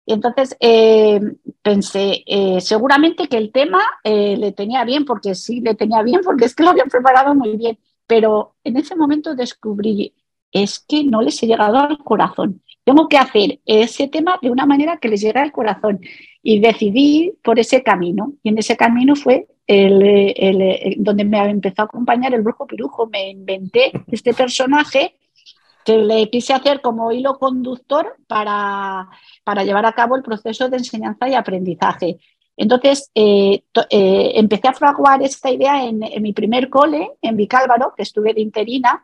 [0.06, 1.20] Y entonces eh,
[1.60, 6.44] pensé, eh, seguramente que el tema le tenía bien, porque sí, le tenía bien, porque
[6.44, 7.78] es que lo había preparado muy bien.
[8.06, 10.14] Pero en ese momento descubrí,
[10.52, 12.62] es que no les he llegado al corazón.
[12.84, 16.00] Tengo que hacer ese tema de una manera que les llegue al corazón.
[16.42, 18.34] Y decidí por ese camino.
[18.42, 23.06] Y en ese camino fue el, donde me empezó a acompañar el brujo pirujo.
[23.06, 25.16] Me inventé este personaje
[25.84, 29.08] que le quise hacer como hilo conductor para,
[29.44, 32.18] para llevar a cabo el proceso de enseñanza y aprendizaje.
[32.56, 38.02] Entonces, eh, eh, empecé a fraguar esta idea en, mi primer cole, en Vicálvaro, que
[38.02, 39.02] estuve de interina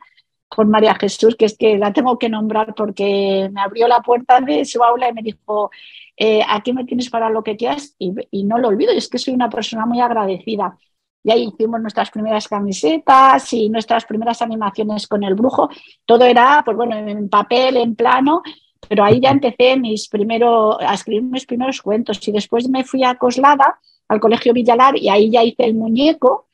[0.49, 4.41] con María Jesús, que es que la tengo que nombrar porque me abrió la puerta
[4.41, 5.71] de su aula y me dijo,
[6.19, 9.19] eh, aquí me tienes para lo que quieras y, y no lo olvido, es que
[9.19, 10.77] soy una persona muy agradecida.
[11.23, 15.69] Y ahí hicimos nuestras primeras camisetas y nuestras primeras animaciones con el brujo.
[16.05, 18.43] Todo era, pues bueno, en papel, en plano,
[18.89, 23.05] pero ahí ya empecé mis primero, a escribir mis primeros cuentos y después me fui
[23.05, 23.79] a Coslada,
[24.09, 26.49] al Colegio Villalar, y ahí ya hice el muñeco,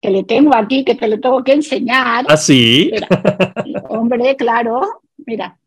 [0.00, 2.24] que le tengo aquí, que te lo tengo que enseñar.
[2.28, 2.90] ¿Ah, sí?
[3.88, 5.58] hombre, claro, mira,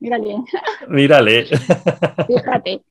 [0.00, 0.36] mírale.
[0.88, 1.46] Mírale.
[2.26, 2.82] Fíjate.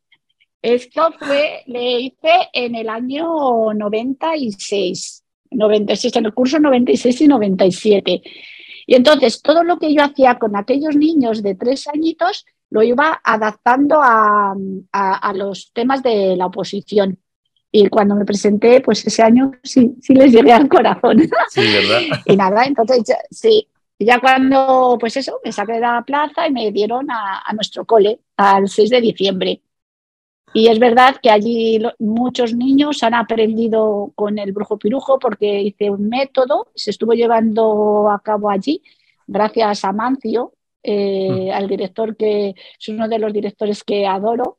[0.61, 8.21] Esto fue, le hice en el año 96, 96, en el curso 96 y 97.
[8.87, 13.21] Y entonces todo lo que yo hacía con aquellos niños de tres añitos lo iba
[13.23, 14.55] adaptando a,
[15.33, 17.19] los temas de la oposición.
[17.71, 21.19] Y cuando me presenté, pues ese año sí, sí les llegué al corazón.
[21.49, 22.01] Sí, ¿verdad?
[22.25, 23.67] y nada, entonces sí,
[23.99, 27.85] ya cuando, pues eso, me saqué de la plaza y me dieron a, a nuestro
[27.85, 29.61] cole al 6 de diciembre.
[30.53, 35.89] Y es verdad que allí muchos niños han aprendido con el brujo pirujo porque hice
[35.89, 38.81] un método, se estuvo llevando a cabo allí
[39.27, 41.55] gracias a Mancio, eh, mm.
[41.55, 44.57] al director que es uno de los directores que adoro.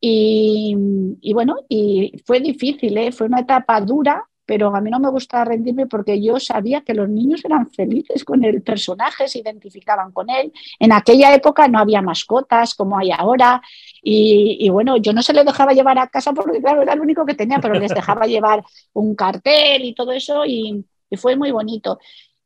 [0.00, 0.76] Y,
[1.20, 3.12] y bueno, y fue difícil, ¿eh?
[3.12, 6.94] fue una etapa dura pero a mí no me gusta rendirme porque yo sabía que
[6.94, 10.52] los niños eran felices con el personaje, se identificaban con él.
[10.78, 13.60] En aquella época no había mascotas como hay ahora
[14.02, 17.26] y, bueno, yo no se les dejaba llevar a casa porque claro, era el único
[17.26, 20.84] que tenía, pero les dejaba llevar un cartel y todo eso y,
[21.16, 21.98] fue muy bonito.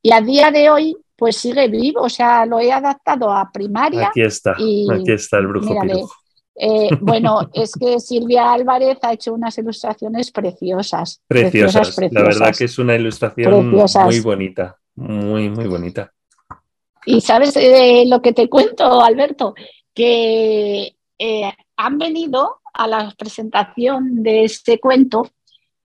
[0.03, 4.09] Y a día de hoy pues sigue vivo, o sea, lo he adaptado a primaria.
[4.09, 5.75] Aquí está, aquí está el brujo
[6.63, 11.23] eh, bueno, es que Silvia Álvarez ha hecho unas ilustraciones preciosas.
[11.27, 16.13] Preciosas, la verdad que es una ilustración muy bonita, muy, muy bonita.
[17.07, 19.55] Y sabes eh, lo que te cuento, Alberto,
[19.95, 25.31] que eh, han venido a la presentación de este cuento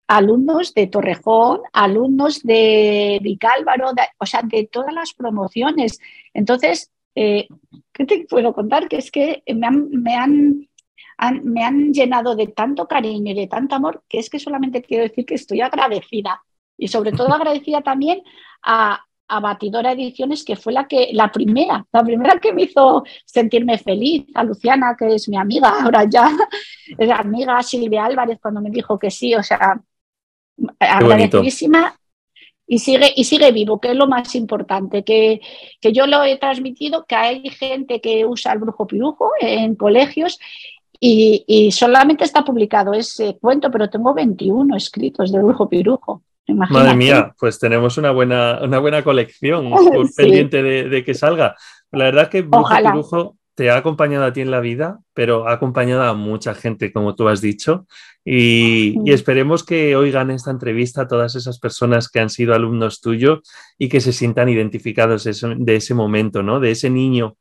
[0.08, 6.00] alumnos de Torrejón, alumnos de Vicálvaro, o sea, de todas las promociones.
[6.34, 7.47] Entonces, eh,
[7.93, 8.88] ¿qué te puedo contar?
[8.88, 10.67] Que es que me han, me han,
[11.43, 15.04] me han llenado de tanto cariño y de tanto amor que es que solamente quiero
[15.04, 16.43] decir que estoy agradecida.
[16.78, 18.21] Y sobre todo agradecida también
[18.63, 23.04] a, a Batidora Ediciones, que fue la, que, la primera, la primera que me hizo
[23.25, 26.30] sentirme feliz, a Luciana, que es mi amiga, ahora ya,
[26.97, 29.82] es amiga Silvia Álvarez, cuando me dijo que sí, o sea,
[30.80, 31.95] agradecidísima
[32.67, 35.41] y sigue, y sigue vivo, que es lo más importante, que,
[35.80, 40.39] que yo lo he transmitido, que hay gente que usa el brujo pirujo en colegios
[40.99, 46.23] y, y, solamente está publicado ese cuento, pero tengo 21 escritos de brujo pirujo.
[46.47, 49.71] Madre mía, pues tenemos una buena, una buena colección
[50.15, 51.56] pendiente de, de, que salga.
[51.91, 55.48] La verdad es que brujo pirujo te ha acompañado a ti en la vida, pero
[55.48, 57.88] ha acompañado a mucha gente, como tú has dicho,
[58.24, 63.39] y, esperemos que oigan esta entrevista a todas esas personas que han sido alumnos tuyos
[63.78, 66.60] y que se sientan identificados de ese momento, ¿no?
[66.60, 67.38] De ese niño,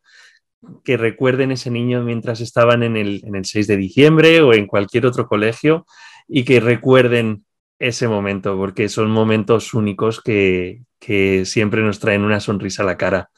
[0.85, 4.67] que recuerden ese niño mientras estaban en el, en el 6 de diciembre o en
[4.67, 5.87] cualquier otro colegio
[6.29, 7.45] y que recuerden
[7.79, 12.97] ese momento, porque son momentos únicos que, que siempre nos traen una sonrisa a la
[12.97, 13.31] cara.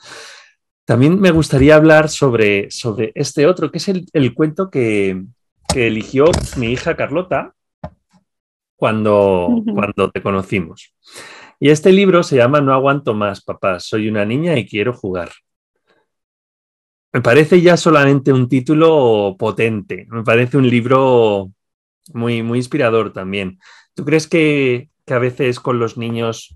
[0.87, 5.21] También me gustaría hablar sobre, sobre este otro, que es el, cuento que,
[5.75, 7.55] eligió mi hija Carlota
[8.77, 10.95] cuando, cuando te conocimos.
[11.59, 15.33] Y este libro se llama No aguanto más, papá, soy una niña y quiero jugar.
[17.13, 21.51] Me parece ya solamente un título potente, me parece un libro
[22.15, 23.59] muy, muy inspirador también.
[23.95, 26.55] ¿Tú crees que, que a veces con los niños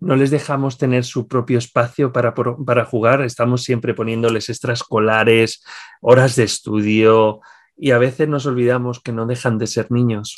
[0.00, 5.64] no les dejamos tener su propio espacio para, para jugar, estamos siempre poniéndoles extraescolares,
[6.00, 7.40] horas de estudio
[7.76, 10.36] y a veces nos olvidamos que no dejan de ser niños.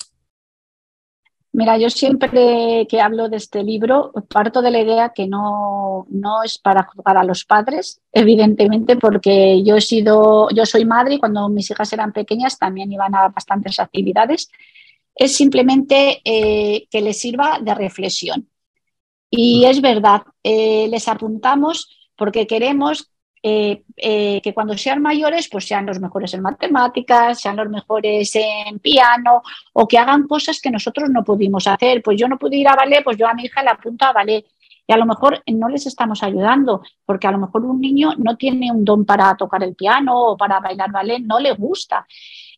[1.52, 6.44] Mira, yo siempre que hablo de este libro parto de la idea que no, no
[6.44, 11.18] es para jugar a los padres, evidentemente, porque yo he sido, yo soy madre y
[11.18, 14.48] cuando mis hijas eran pequeñas también iban a bastantes actividades.
[15.12, 18.48] Es simplemente eh, que les sirva de reflexión.
[19.30, 23.10] Y es verdad, eh, les apuntamos porque queremos
[23.42, 28.34] eh, eh, que cuando sean mayores, pues sean los mejores en matemáticas, sean los mejores
[28.34, 32.02] en piano o que hagan cosas que nosotros no pudimos hacer.
[32.02, 34.12] Pues yo no pude ir a ballet, pues yo a mi hija le apunto a
[34.12, 34.44] ballet.
[34.86, 38.36] Y a lo mejor no les estamos ayudando, porque a lo mejor un niño no
[38.36, 42.04] tiene un don para tocar el piano o para bailar ballet, no le gusta.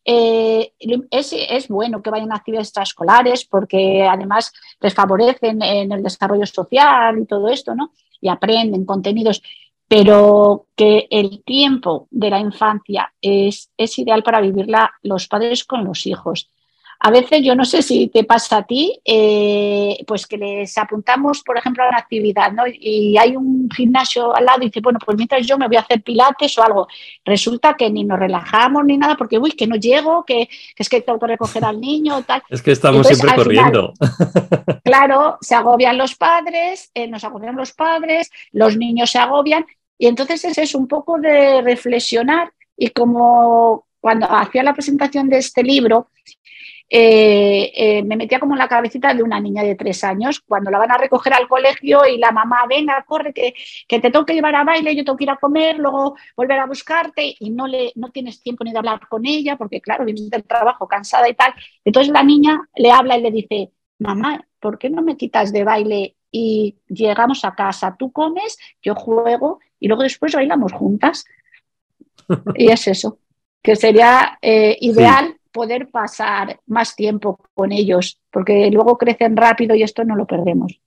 [0.04, 0.72] Eh,
[1.10, 7.18] es, bueno que vayan a actividades extraescolares porque además les favorecen en el desarrollo social
[7.18, 7.92] y todo esto, ¿no?
[8.20, 9.42] Y aprenden contenidos,
[9.86, 15.84] pero que el tiempo de la infancia es, es ideal para vivirla los padres con
[15.84, 16.50] los hijos.
[17.04, 21.42] A veces, yo no sé si te pasa a ti, eh, pues que les apuntamos,
[21.42, 22.62] por ejemplo, a una actividad, ¿no?
[22.68, 25.80] Y hay un gimnasio al lado y dice, bueno, pues mientras yo me voy a
[25.80, 26.86] hacer pilates o algo.
[27.24, 31.00] Resulta que ni nos relajamos ni nada porque, uy, que no llego, que, es que
[31.00, 32.40] tengo que recoger al niño, tal.
[32.48, 33.94] Es que estamos siempre corriendo.
[34.84, 39.66] claro, se agobian los padres, eh, nos agobian los padres, los niños se agobian
[39.98, 45.38] y entonces ese es un poco de reflexionar y como cuando hacía la presentación de
[45.38, 46.08] este libro,
[46.94, 50.70] eh, eh, me metía como en la cabecita de una niña de tres años, cuando
[50.70, 53.54] la van a recoger al colegio y la mamá, venga, corre, que,
[53.88, 56.66] te tengo que llevar a baile, yo tengo que ir a comer, luego volver a
[56.66, 60.28] buscarte y no, le, no tienes tiempo ni de hablar con ella, porque claro, vienes
[60.28, 61.54] del trabajo cansada y tal.
[61.82, 65.64] Entonces la niña le habla y le dice, mamá, ¿por qué no me quitas de
[65.64, 67.96] baile y llegamos a casa?
[67.98, 71.24] Tú comes, yo juego y luego después bailamos juntas.
[72.54, 73.18] Y es eso,
[73.62, 79.82] que sería eh, ideal poder pasar más tiempo con ellos, porque luego crecen rápido y
[79.82, 80.80] esto no lo perdemos.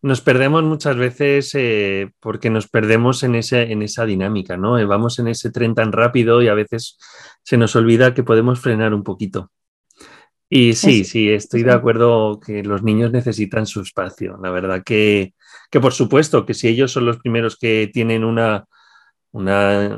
[0.00, 4.78] Nos perdemos muchas veces eh, porque nos perdemos en, ese, en esa dinámica, ¿no?
[4.78, 6.98] Eh, vamos en ese tren tan rápido y a veces
[7.42, 9.50] se nos olvida que podemos frenar un poquito.
[10.48, 14.38] Y sí, sí, estoy de acuerdo que los niños necesitan su espacio.
[14.40, 15.34] La verdad que,
[15.70, 18.66] que por supuesto que si ellos son los primeros que tienen una,
[19.38, 19.96] una,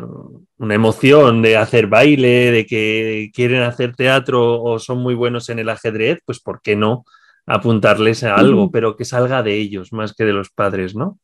[0.58, 5.68] emoción de hacer baile, de que quieren hacer teatro o son muy buenos en el
[5.68, 7.04] ajedrez, pues ¿por qué no
[7.46, 11.18] apuntarles a algo, pero que salga de ellos más que de los padres, ¿no?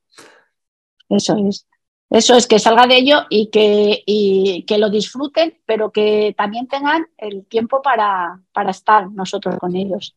[1.09, 1.67] Eso es.
[2.09, 6.69] Eso es que salga de ello y que, y que lo disfruten, pero que también
[6.69, 10.17] tengan el tiempo para, para estar nosotros con ellos.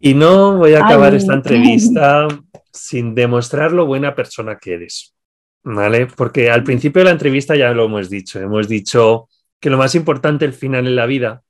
[0.00, 2.28] Y no voy a acabar esta entrevista
[2.72, 5.14] sin demostrar lo buena persona que eres.
[5.62, 6.06] ¿Vale?
[6.06, 9.28] Porque al principio de la entrevista ya lo hemos dicho, hemos dicho
[9.60, 11.42] que lo más importante al final en la vida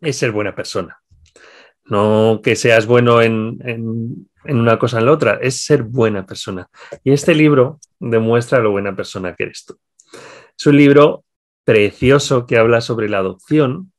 [0.00, 0.98] es ser buena persona.
[1.84, 6.68] No que seas bueno en, una cosa o en la otra, es ser buena persona.
[7.04, 9.78] Y este libro demuestra lo buena persona que eres tú.
[10.56, 11.24] Es un libro
[11.64, 13.92] precioso que habla sobre la adopción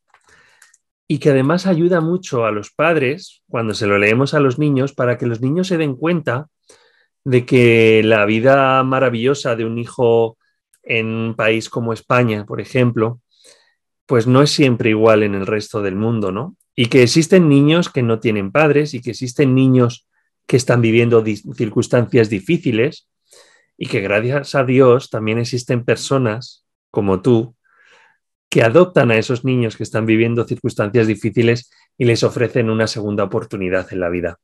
[1.07, 4.93] y que además ayuda mucho a los padres cuando se lo leemos a los niños
[4.93, 6.47] para que los niños se den cuenta
[7.25, 10.37] de que la vida maravillosa de un hijo
[10.83, 13.21] en un país como España, por ejemplo,
[14.05, 16.57] pues no es siempre igual en el resto del mundo, ¿no?
[16.75, 20.07] Y que existen niños que no tienen padres y que existen niños
[20.45, 21.23] que están viviendo
[21.55, 23.07] circunstancias difíciles
[23.77, 27.55] y que gracias a Dios también existen personas como tú
[28.49, 33.23] que adoptan a esos niños que están viviendo circunstancias difíciles y les ofrecen una segunda
[33.23, 34.39] oportunidad en la vida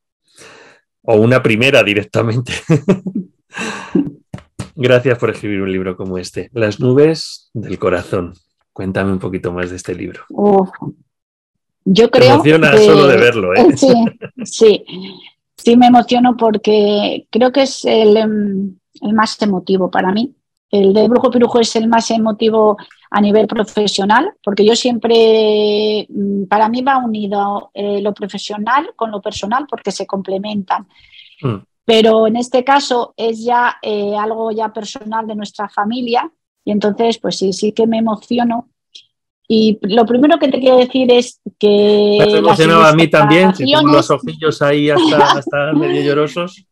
[1.02, 2.52] o una primera directamente.
[4.76, 8.34] Gracias por escribir un libro como este, Las nubes del corazón.
[8.72, 10.22] Cuéntame un poquito más de este libro.
[11.84, 12.34] yo creo.
[12.34, 13.76] emociona solo de verlo, ¿eh?
[13.76, 13.92] Sí,
[14.44, 14.84] sí,
[15.56, 20.34] sí, me emociono porque creo que es el, em, el más emotivo para mí.
[20.70, 22.76] El de Brujo Pirujo es el más emotivo
[23.10, 29.10] a nivel profesional, porque yo siempre, mm, para mí va unido eh, lo profesional con
[29.10, 30.86] lo personal porque se complementan.
[31.42, 31.56] Mm.
[31.84, 36.30] Pero en este caso es ya eh, algo ya personal de nuestra familia
[36.64, 38.68] y entonces pues sí, sí que me emociono.
[39.48, 42.16] Y lo primero que te quiero decir es que...
[42.20, 46.64] Me emocionaba a mí también, si tengo los ojillos ahí hasta, hasta medio llorosos.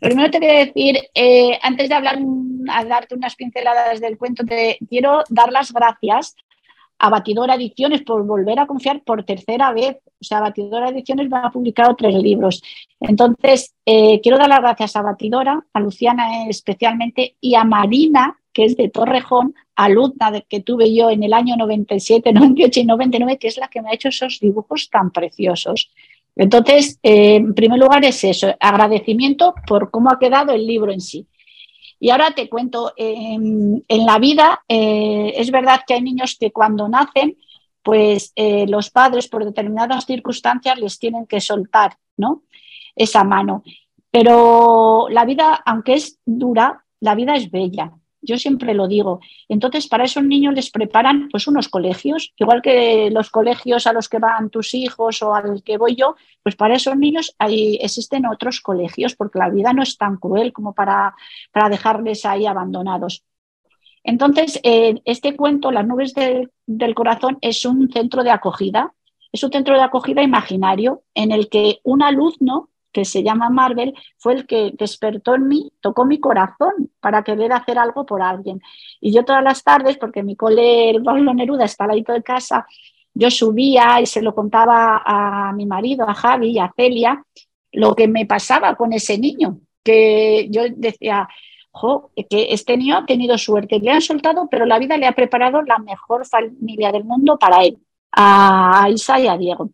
[0.00, 2.18] Primero te quiero decir, eh, antes de hablar,
[2.68, 4.44] a darte unas pinceladas del cuento,
[4.88, 6.34] quiero dar las gracias
[6.98, 9.98] a Batidora Ediciones por volver a confiar por tercera vez.
[10.20, 12.62] O sea, Batidora Ediciones me ha publicado tres libros.
[13.00, 18.64] Entonces, eh, quiero dar las gracias a Batidora, a Luciana especialmente, y a Marina, que
[18.64, 23.38] es de Torrejón, alumna de, que tuve yo en el año 97, 98 y 99,
[23.38, 25.90] que es la que me ha hecho esos dibujos tan preciosos.
[26.36, 31.00] Entonces, eh, en primer lugar es eso, agradecimiento por cómo ha quedado el libro en
[31.00, 31.26] sí.
[31.98, 36.88] Y ahora te cuento, en la vida eh, es verdad que hay niños que cuando
[36.88, 37.38] nacen,
[37.86, 42.42] pues eh, los padres por determinadas circunstancias les tienen que soltar ¿no?
[42.96, 43.62] esa mano.
[44.10, 47.92] Pero la vida, aunque es dura, la vida es bella.
[48.26, 49.20] Yo siempre lo digo.
[49.48, 54.08] Entonces, para esos niños les preparan pues unos colegios, igual que los colegios a los
[54.08, 58.26] que van tus hijos o al que voy yo, pues para esos niños hay, existen
[58.26, 61.14] otros colegios, porque la vida no es tan cruel como para,
[61.52, 63.24] para dejarles ahí abandonados.
[64.02, 68.94] Entonces, eh, este cuento, Las nubes del corazón, es un centro de acogida,
[69.32, 73.92] es un centro de acogida imaginario en el que un alumno que se llama Marvel
[74.16, 78.58] fue el que despertó en mí, tocó mi corazón para querer hacer algo por alguien.
[79.02, 82.66] Y yo todas las tardes, porque mi cole, Pablo Neruda, está al lado de casa,
[83.12, 87.22] yo subía y se lo contaba a mi marido, a Javi y a Celia,
[87.70, 91.28] lo que me pasaba con ese niño, que yo decía,
[92.30, 95.60] que este niño ha tenido suerte, le han soltado, pero la vida le ha preparado
[95.60, 97.76] la mejor familia del mundo para él,
[98.10, 99.68] a Isa y a Diego.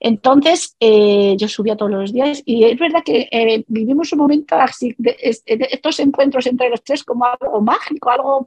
[0.00, 4.54] Entonces, eh, yo subía todos los días y es verdad que eh, vivimos un momento
[4.54, 8.46] así, de, estos encuentros entre los tres como algo mágico, algo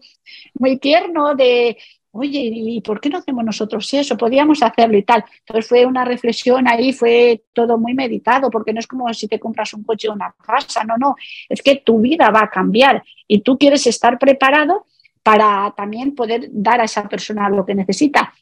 [0.53, 1.77] muy tierno de,
[2.11, 4.17] oye, ¿y por qué no hacemos nosotros eso?
[4.17, 5.25] Podíamos hacerlo y tal.
[5.39, 9.39] Entonces fue una reflexión ahí, fue todo muy meditado, porque no es como si te
[9.39, 11.15] compras un coche o una casa, no, no,
[11.49, 14.85] es que tu vida va a cambiar y tú quieres estar preparado
[15.23, 18.33] para también poder dar a esa persona lo que necesita.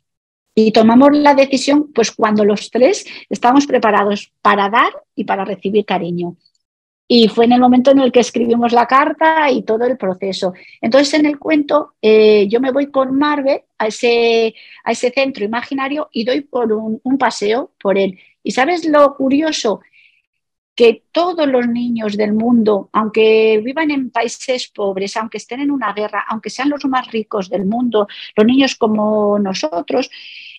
[0.55, 5.85] Y tomamos la decisión pues cuando los tres estamos preparados para dar y para recibir
[5.85, 6.35] cariño.
[7.11, 10.53] Y fue en el momento en el que escribimos la carta y todo el proceso.
[10.79, 15.43] Entonces, en el cuento, eh, yo me voy con Marvel a ese, a ese centro
[15.43, 18.19] imaginario y doy por un, un paseo por él.
[18.43, 19.81] ¿Y sabes lo curioso?
[20.79, 25.91] Que todos los niños del mundo, aunque vivan en países pobres, aunque estén en una
[25.91, 30.09] guerra, aunque sean los más ricos del mundo, los niños como nosotros,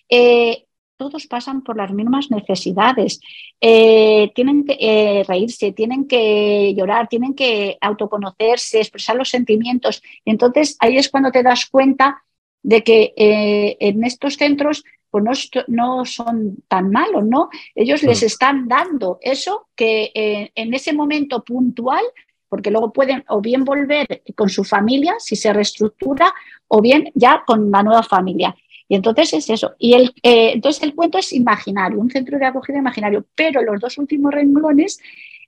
[0.07, 3.19] eh, todos pasan por las mismas necesidades.
[3.59, 10.03] Eh, tienen que eh, reírse, tienen que llorar, tienen que autoconocerse, expresar los sentimientos.
[10.23, 12.23] Y entonces ahí es cuando te das cuenta
[12.63, 17.49] de que en estos centros pues no, son tan malos, ¿no?
[17.75, 22.03] Ellos les están dando eso que eh, en ese momento puntual,
[22.47, 26.33] porque luego pueden o bien volver con su familia, si se reestructura,
[26.69, 28.55] o bien ya con la nueva familia.
[28.87, 29.73] Y entonces es eso.
[29.77, 33.81] Y el, eh, entonces el cuento es imaginario, un centro de acogida imaginario, pero los
[33.81, 34.99] dos últimos renglones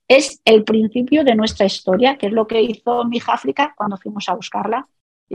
[0.10, 3.96] es el principio de nuestra historia, que es lo que hizo mi hija África cuando
[3.96, 4.86] fuimos a buscarla.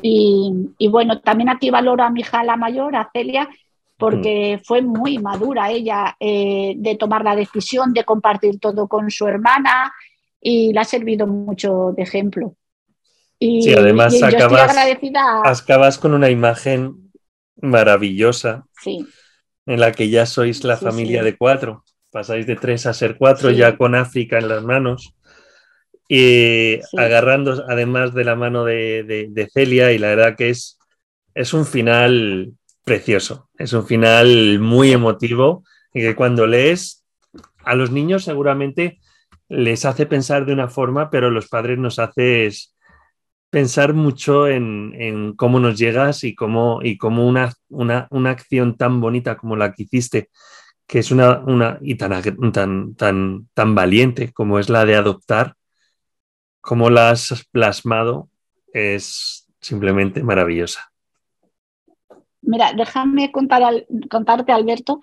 [0.02, 3.48] Y, y, bueno, también aquí valoro a mi hija la mayor, a Celia,
[3.98, 4.64] porque mm.
[4.64, 9.92] fue muy madura ella eh, de tomar la decisión de compartir todo con su hermana
[10.40, 12.54] y le ha servido mucho de ejemplo.
[13.40, 14.14] Y, sí, además
[15.44, 17.10] acabas, con una imagen
[17.60, 18.64] maravillosa
[19.66, 21.84] en la que ya sois la familia de cuatro.
[22.10, 25.14] Pasáis de tres a ser cuatro, ya con África en las manos.
[26.08, 30.78] Y agarrando además de la mano de, Celia, y la verdad que es,
[31.34, 32.52] es un final
[32.84, 33.50] precioso.
[33.58, 37.04] Es un final muy emotivo y que cuando lees
[37.64, 38.98] a los niños seguramente
[39.48, 42.50] les hace pensar de una forma, pero los padres nos hace
[43.50, 49.36] pensar mucho en, cómo nos llegas y cómo, y cómo una, una, acción tan bonita
[49.36, 50.30] como la que hiciste,
[50.86, 55.54] que es una, una y tan, tan, tan, tan valiente como es la de adoptar,
[56.68, 58.28] cómo la has plasmado,
[58.74, 60.92] es simplemente maravillosa.
[62.42, 65.00] Mira, déjame contar contarte, Alberto,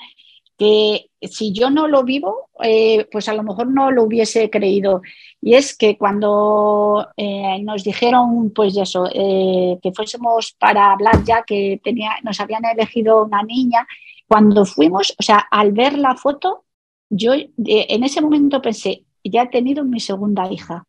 [0.59, 5.01] que si yo no lo vivo, eh, pues a lo mejor no lo hubiese creído.
[5.41, 11.41] Y es que cuando eh, nos dijeron, pues eso, eh, que fuésemos para hablar ya,
[11.41, 13.88] que tenía, nos habían elegido una niña,
[14.28, 16.63] cuando fuimos, o sea, al ver la foto,
[17.09, 20.86] yo en ese momento pensé, ya he tenido mi segunda hija.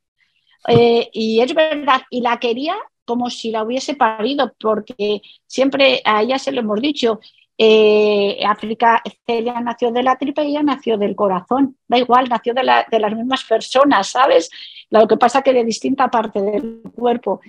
[0.68, 6.38] Y es verdad, y la quería como si la hubiese parido, porque siempre a ella
[6.38, 7.20] se lo hemos dicho,
[7.56, 12.52] eh, África, ella nació de la tripa y ella nació del corazón, da igual, nació
[12.52, 14.50] de, las mismas personas, ¿sabes?
[14.90, 17.40] Lo que pasa que de distinta parte del cuerpo.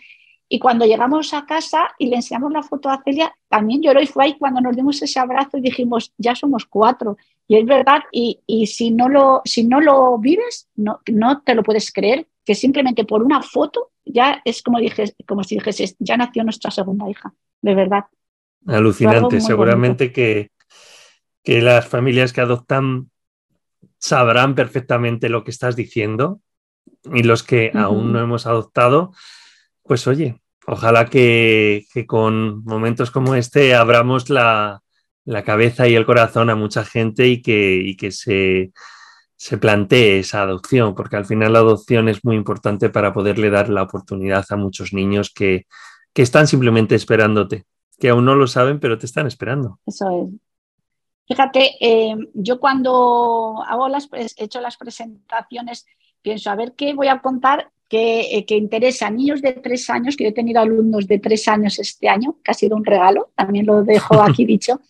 [0.50, 4.08] Y cuando llegamos a casa y le enseñamos la foto a Celia, también lloró y
[4.08, 7.18] fue ahí cuando nos dimos ese abrazo y dijimos, ya somos cuatro.
[7.48, 11.64] Y es verdad, y, si, no lo, si no lo vives, no, no te lo
[11.64, 16.16] puedes creer, que simplemente por una foto ya es como, dije, como si dijese, ya
[16.18, 18.06] nació nuestra segunda hija, de verdad.
[18.66, 20.52] Alucinante, seguramente que,
[21.44, 23.10] que las familias que adoptan
[23.98, 26.42] sabrán perfectamente lo que estás diciendo
[27.14, 29.14] y los que aún no hemos adoptado,
[29.88, 34.84] pues oye, ojalá que, con momentos como este abramos la,
[35.46, 38.72] cabeza y el corazón a mucha gente y que,
[39.40, 43.70] se plantee esa adopción, porque al final la adopción es muy importante para poderle dar
[43.70, 45.66] la oportunidad a muchos niños que,
[46.16, 47.66] están simplemente esperándote,
[48.00, 49.80] que aún no lo saben, pero te están esperando.
[49.86, 50.48] Eso es.
[51.28, 55.86] Fíjate, eh, yo cuando hago las, he hecho las presentaciones,
[56.24, 60.16] pienso, a ver qué voy a contar que, que, interesa a niños de tres años,
[60.16, 63.30] que yo he tenido alumnos de tres años este año, que ha sido un regalo,
[63.36, 64.82] también lo dejo aquí dicho,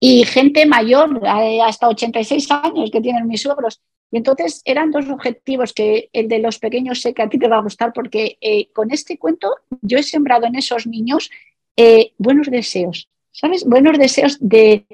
[0.00, 3.80] y gente mayor, hasta 86 años que tienen mis suegros.
[4.10, 7.48] Y entonces eran dos objetivos que el de los pequeños sé que a ti te
[7.48, 11.30] va a gustar porque eh, con este cuento yo he sembrado en esos niños
[11.76, 13.64] eh, buenos deseos, ¿sabes?
[13.64, 14.86] Buenos deseos de,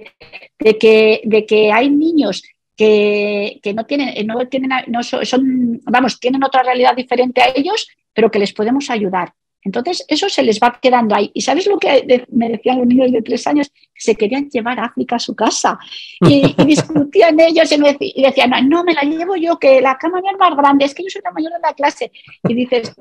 [0.59, 2.43] que, de que hay niños
[2.77, 8.31] que, no tienen, no tienen, no son, vamos, tienen otra realidad diferente a ellos, pero
[8.31, 9.33] que les podemos ayudar.
[9.65, 11.31] Entonces, eso se les va quedando ahí.
[11.33, 13.73] ¿Y sabes lo que me decían los niños de tres años?
[13.97, 15.79] Se querían llevar a África a su casa.
[16.21, 20.55] Y, discutían ellos y, decían, no, me la llevo yo, que la cama es más
[20.55, 22.13] grande, es que yo soy la mayor de la clase.
[22.47, 22.95] Y dices,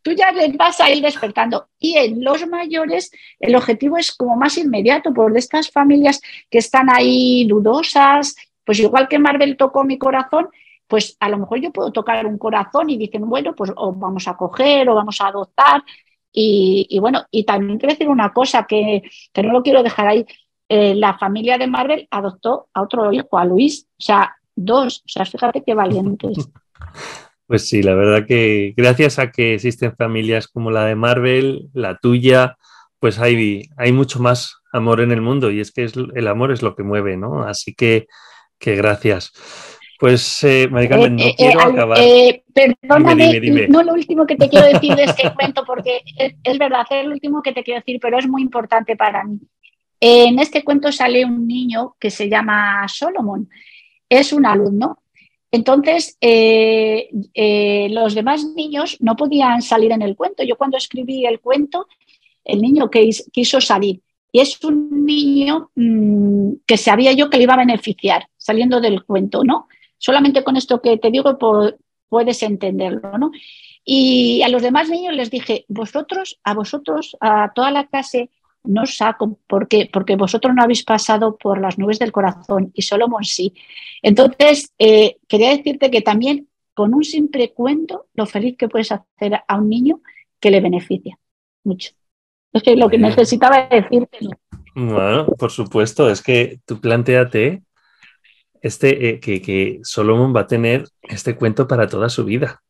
[0.00, 1.68] tú ya les vas a ir despertando.
[1.78, 6.58] Y en los mayores, el objetivo es como más inmediato, por de estas familias que
[6.58, 8.34] están ahí dudosas,
[8.68, 10.50] pues igual que Marvel tocó mi corazón,
[10.86, 14.28] pues a lo mejor yo puedo tocar un corazón y dicen, bueno, pues o vamos
[14.28, 15.82] a coger o vamos a adoptar.
[16.30, 19.04] Y, bueno, y también quiero decir una cosa que,
[19.42, 20.26] no lo quiero dejar ahí.
[20.68, 25.08] Eh, la familia de Marvel adoptó a otro hijo, a Luis, o sea, dos, o
[25.08, 26.50] sea, fíjate qué valientes.
[27.46, 31.96] Pues sí, la verdad que gracias a que existen familias como la de Marvel, la
[31.96, 32.58] tuya,
[33.00, 36.52] pues hay, hay mucho más amor en el mundo y es que es, el amor
[36.52, 37.44] es lo que mueve, ¿no?
[37.44, 38.06] Así que,
[38.58, 39.32] que gracias.
[39.98, 41.98] Pues, eh, no eh, eh, quiero acabar.
[42.54, 47.04] perdóname, no lo último que te quiero decir de este cuento, porque es, verdad, es
[47.04, 49.40] lo último que te quiero decir, pero es muy importante para mí.
[50.00, 53.48] En este cuento sale un niño que se llama Solomon,
[54.08, 55.02] es un alumno.
[55.50, 60.44] Entonces, los demás niños no podían salir en el cuento.
[60.44, 61.88] Yo cuando escribí el cuento,
[62.44, 62.88] el niño
[63.32, 64.00] quiso salir.
[64.32, 69.04] Y es un niño mm, que sabía yo que le iba a beneficiar saliendo del
[69.04, 69.68] cuento, ¿no?
[69.98, 71.38] Solamente con esto que te digo
[72.08, 73.30] puedes entenderlo, ¿no?
[73.84, 78.30] Y a los demás niños les dije, vosotros, a vosotros, a toda la clase,
[78.64, 83.24] no saco porque, porque vosotros no habéis pasado por las nubes del corazón y Solomon
[83.24, 83.54] sí.
[84.02, 89.40] Entonces, eh, quería decirte que también con un simple cuento, lo feliz que puedes hacer
[89.48, 90.00] a un niño
[90.38, 91.18] que le beneficia
[91.64, 91.92] mucho.
[92.76, 94.18] Lo que necesitaba decirte.
[94.74, 97.62] Bueno, por supuesto, es que tú planteate
[98.62, 102.60] este, eh, que, que, Solomon va a tener este cuento para toda su vida.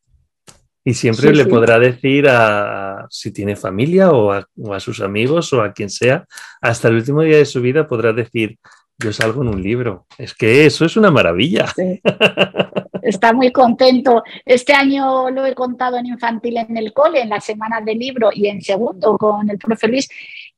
[0.84, 5.72] Y siempre le podrá decir a si tiene familia o a, sus amigos o a
[5.72, 6.24] quien sea,
[6.62, 8.58] hasta el último día de su vida podrá decir,
[8.96, 10.06] yo salgo en un libro.
[10.16, 11.66] Es que eso es una maravilla.
[13.02, 14.22] Está muy contento.
[14.44, 18.30] Este año lo he contado en infantil en el cole, en la semana del libro
[18.32, 20.08] y en segundo con el profe Luis.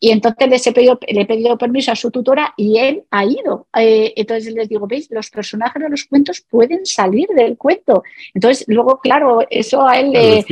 [0.03, 3.25] Y entonces les he pedido, le he pedido permiso a su tutora y él ha
[3.27, 3.69] ido.
[3.77, 8.03] Eh, entonces les digo, veis, los personajes de los cuentos pueden salir del cuento.
[8.33, 10.45] Entonces, luego, claro, eso a él le,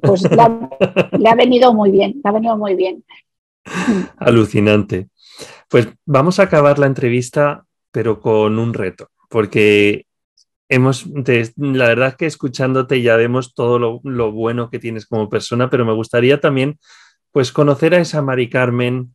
[0.00, 0.22] pues,
[1.18, 3.04] le, ha, venido muy bien, le ha venido muy bien.
[4.18, 5.08] Alucinante.
[5.68, 10.03] Pues vamos a acabar la entrevista, pero con un reto, porque
[10.68, 11.06] hemos,
[11.56, 15.70] la verdad es que escuchándote ya vemos todo lo, lo bueno que tienes como persona,
[15.70, 16.78] pero me gustaría también
[17.32, 19.14] pues conocer a esa Mari Carmen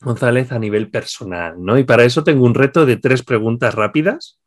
[0.00, 1.78] González a nivel personal, ¿no?
[1.78, 4.40] Y para eso tengo un reto de tres preguntas rápidas,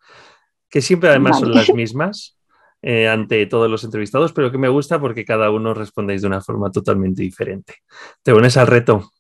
[0.69, 2.38] que siempre además son las mismas
[2.81, 6.41] eh, ante todos los entrevistados, pero que me gusta porque cada uno respondéis de una
[6.41, 7.75] forma totalmente diferente.
[8.23, 9.11] ¿Te unes al reto?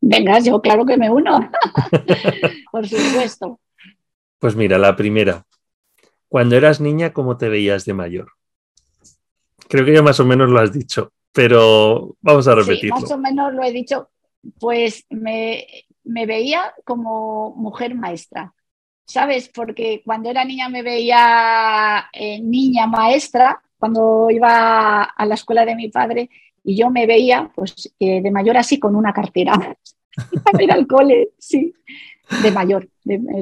[0.00, 1.50] Venga, yo claro que me uno,
[2.72, 3.60] por supuesto.
[4.44, 5.46] Pues mira, la primera.
[6.28, 8.32] Cuando eras niña, ¿cómo te veías de mayor?
[9.70, 13.00] Creo que ya más o menos lo has dicho pero vamos a repetirlo.
[13.00, 14.10] más o menos lo he dicho,
[14.60, 15.66] pues me,
[16.04, 18.54] veía como mujer maestra,
[19.04, 19.48] ¿sabes?
[19.48, 25.74] Porque cuando era niña me veía eh, niña maestra, cuando iba a la escuela de
[25.74, 26.30] mi padre,
[26.62, 29.54] y yo me veía, pues, de mayor así con una cartera
[30.44, 31.74] para ir al cole, sí,
[32.42, 32.88] de mayor.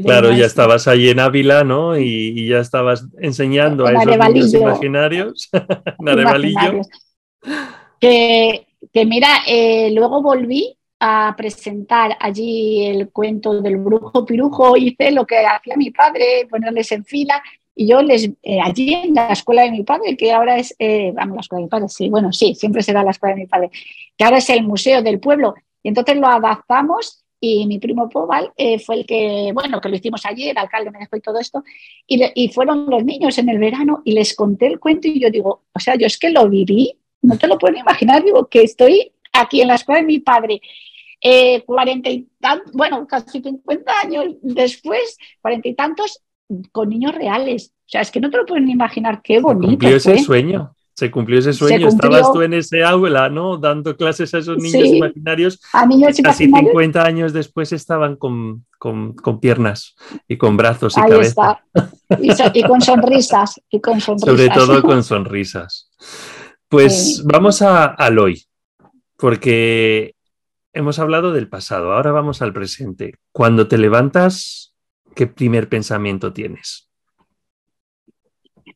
[0.04, 1.96] claro, ya estabas allí en Ávila, ¿no?
[1.96, 5.50] Y, ya estabas enseñando a esos niños imaginarios,
[5.98, 6.88] imaginarios
[8.02, 8.66] que,
[9.06, 15.38] mira, eh, luego volví a presentar allí el cuento del brujo pirujo, hice lo que
[15.38, 17.42] hacía mi padre, ponerles en fila,
[17.74, 21.12] y yo les, eh, allí en la escuela de mi padre, que ahora es, eh,
[21.14, 23.46] vamos, la escuela de mi padre, sí, bueno, sí, siempre será la escuela de mi
[23.46, 23.70] padre,
[24.16, 28.52] que ahora es el museo del pueblo, y entonces lo adaptamos y mi primo Pobal
[28.86, 31.64] fue el que, bueno, que lo hicimos ayer, el alcalde me dejó y todo esto,
[32.06, 35.28] y, y, fueron los niños en el verano y les conté el cuento y yo
[35.28, 38.62] digo, o sea, yo es que lo viví no te lo puedo imaginar, digo, que
[38.62, 40.60] estoy aquí en la escuela de mi padre,
[41.20, 46.20] eh, cuarenta y tantos, bueno, casi 50 años después, cuarenta y tantos,
[46.72, 47.72] con niños reales.
[47.86, 49.68] O sea, es que no te lo pueden imaginar qué bonito.
[49.68, 50.74] Cumplió ese sueño.
[51.02, 51.88] Se cumplió ese sueño.
[51.88, 53.56] Estabas tú en ese aula, ¿no?
[53.56, 55.60] Dando clases a esos niños imaginarios.
[55.72, 58.64] A niños Casi 50 años después estaban con,
[59.40, 59.96] piernas
[60.28, 61.60] y con brazos y Ahí cabeza.
[62.08, 62.52] Está.
[62.54, 63.60] Y, con sonrisas.
[63.68, 64.30] Y con sonrisas.
[64.30, 65.90] Sobre todo con sonrisas.
[66.68, 68.44] Pues vamos a, al hoy,
[69.16, 70.14] porque
[70.72, 73.16] hemos hablado del pasado, ahora vamos al presente.
[73.32, 74.72] Cuando te levantas,
[75.16, 76.91] ¿qué primer pensamiento tienes?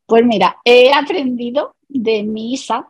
[0.07, 2.89] Pues mira, he aprendido de mi Isa,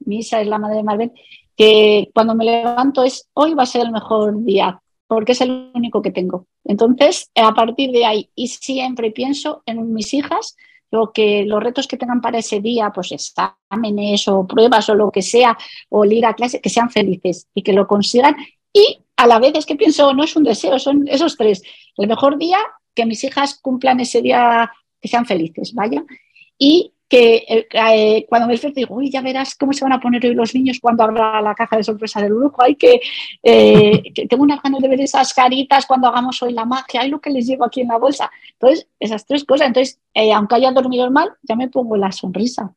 [0.00, 1.12] mi Isa es la madre de Marvel,
[1.56, 5.70] que cuando me levanto es hoy va a ser el mejor día, porque es el
[5.74, 6.46] único que tengo.
[6.64, 10.56] Entonces, a partir de ahí, y siempre pienso en mis hijas,
[10.90, 15.10] lo que los retos que tengan para ese día, pues exámenes o pruebas o lo
[15.10, 15.56] que sea,
[15.88, 18.36] o ir a clase, que sean felices y que lo consigan.
[18.72, 21.62] Y a la vez es que pienso, no es un deseo, son esos tres.
[21.96, 22.58] El mejor día,
[22.94, 26.04] que mis hijas cumplan ese día, que sean felices, vaya.
[26.58, 30.24] Y que eh, eh, cuando me digo, uy, ya verás cómo se van a poner
[30.26, 32.62] hoy los niños cuando abra la caja de sorpresa del lujo.
[32.62, 37.02] Hay eh, que, tengo unas ganas de ver esas caritas cuando hagamos hoy la magia,
[37.02, 38.30] hay lo que les llevo aquí en la bolsa.
[38.52, 39.68] Entonces, esas tres cosas.
[39.68, 40.00] Entonces,
[40.34, 42.74] aunque haya dormido mal, ya me pongo la sonrisa.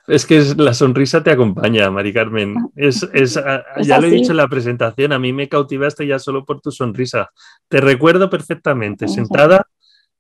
[0.07, 2.57] Es que la sonrisa te acompaña, Mari Carmen.
[2.59, 2.69] Ah.
[2.77, 3.03] Es,
[3.37, 6.61] ah, ya lo he dicho en la presentación, a mí me cautivaste ya solo por
[6.61, 7.31] tu sonrisa.
[7.69, 9.67] Te recuerdo perfectamente, sentada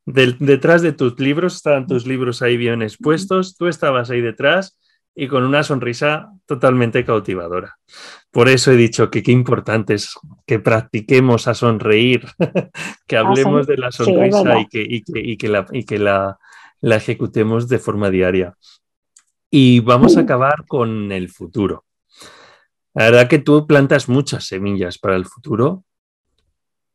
[0.07, 4.79] detrás de tus libros, estaban tus libros ahí bien expuestos, tú estabas ahí detrás
[5.15, 7.79] y con una sonrisa totalmente cautivadora.
[8.31, 10.15] Por eso he dicho que qué importante es
[10.47, 12.27] que practiquemos a sonreír,
[13.07, 16.39] que hablemos de la sonrisa y, que, la, que la,
[16.81, 18.55] la ejecutemos de forma diaria.
[19.51, 21.85] Y vamos a acabar con el futuro.
[22.93, 25.85] La verdad que tú plantas muchas semillas para el futuro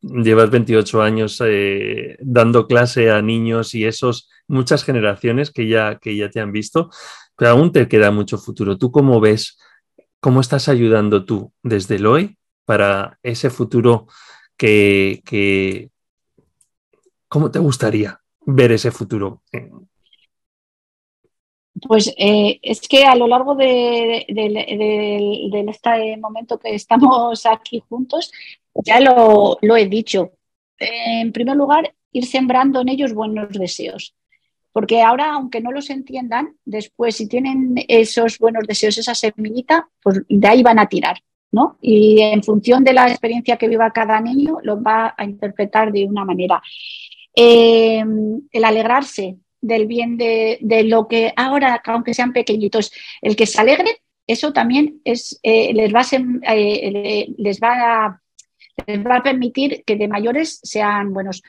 [0.02, 6.16] llevas 28 años eh, dando clase a niños y esos, muchas generaciones que ya, que
[6.16, 6.90] ya te han visto,
[7.36, 8.78] pero aún te queda mucho futuro.
[8.78, 9.58] ¿Tú cómo ves,
[10.20, 14.08] cómo estás ayudando tú desde el hoy para ese futuro
[14.58, 15.90] que, que
[17.28, 19.44] ¿cómo te gustaría ver ese futuro?
[21.88, 24.26] Pues eh, es que a lo largo de,
[25.70, 28.32] este momento que estamos aquí juntos,
[28.74, 30.32] ya lo, he dicho.
[30.78, 34.16] En primer lugar, ir sembrando en ellos buenos deseos.
[34.72, 40.22] Porque ahora, aunque no los entiendan, después si tienen esos buenos deseos, esa semillita, pues
[40.30, 41.18] de ahí van a tirar,
[41.52, 41.78] ¿no?
[41.82, 46.06] Y en función de la experiencia que viva cada niño, lo va a interpretar de
[46.06, 46.62] una manera.
[47.36, 48.04] Eh,
[48.52, 52.92] el alegrarse del bien de, lo que ahora, aunque sean pequeñitos,
[53.22, 53.96] el que se alegren,
[54.28, 58.22] eso también es, eh, les, va a, eh, les va a
[58.88, 61.44] va a permitir que de mayores sean buenos.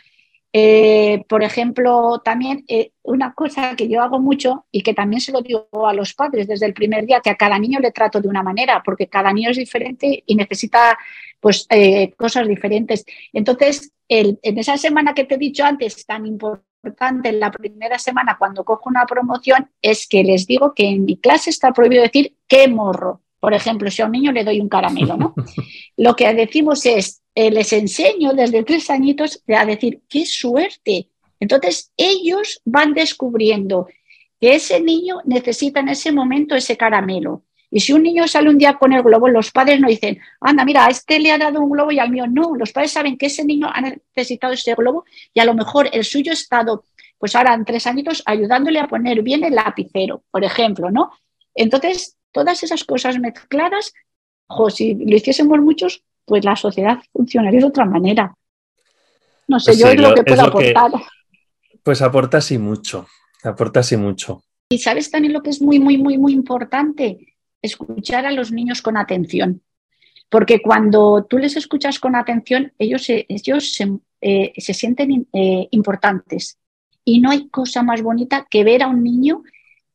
[0.53, 5.31] Eh, por ejemplo, también eh, una cosa que yo hago mucho y que también se
[5.31, 8.21] lo digo a los padres desde el primer día, que a cada niño le trato
[8.21, 10.99] de una manera, porque cada niño es diferente y necesita
[11.39, 13.05] pues, eh, cosas diferentes.
[13.33, 18.65] Entonces, en esa semana que te he dicho antes, tan importante, la primera semana cuando
[18.65, 22.67] cojo una promoción, es que les digo que en mi clase está prohibido decir qué
[22.67, 23.21] morro.
[23.41, 25.35] Por ejemplo, si a un niño le doy un caramelo, ¿no?
[25.97, 31.09] Lo que decimos es, eh, les enseño desde tres añitos a decir, qué suerte.
[31.41, 33.89] Entonces, ellos van descubriendo
[34.41, 37.45] que ese niño necesita en ese momento ese caramelo.
[37.71, 40.65] Y si un niño sale un día con el globo, los padres no dicen, anda,
[40.65, 42.57] mira, a este le ha dado un globo y al mío no.
[42.57, 46.05] Los padres saben que ese niño ha necesitado ese globo y a lo mejor el
[46.05, 46.85] suyo ha estado,
[47.19, 51.13] pues ahora en tres añitos, ayudándole a poner bien el lapicero, por ejemplo, ¿no?
[51.55, 53.93] Entonces, todas esas cosas mezcladas,
[54.71, 58.35] si lo hiciésemos muchos, pues la sociedad funcionaría de otra manera.
[59.49, 60.93] No sé, pues yo es lo, que puedo aportar.
[61.83, 63.07] pues aporta así mucho,
[63.43, 64.43] aporta así mucho.
[64.69, 68.83] Y sabes también lo que es muy, muy, muy, muy importante, escuchar a los niños
[68.83, 69.63] con atención.
[70.29, 76.59] Porque cuando tú les escuchas con atención, ellos, ellos se, eh, sienten eh, importantes.
[77.05, 79.43] Y no hay cosa más bonita que ver a un niño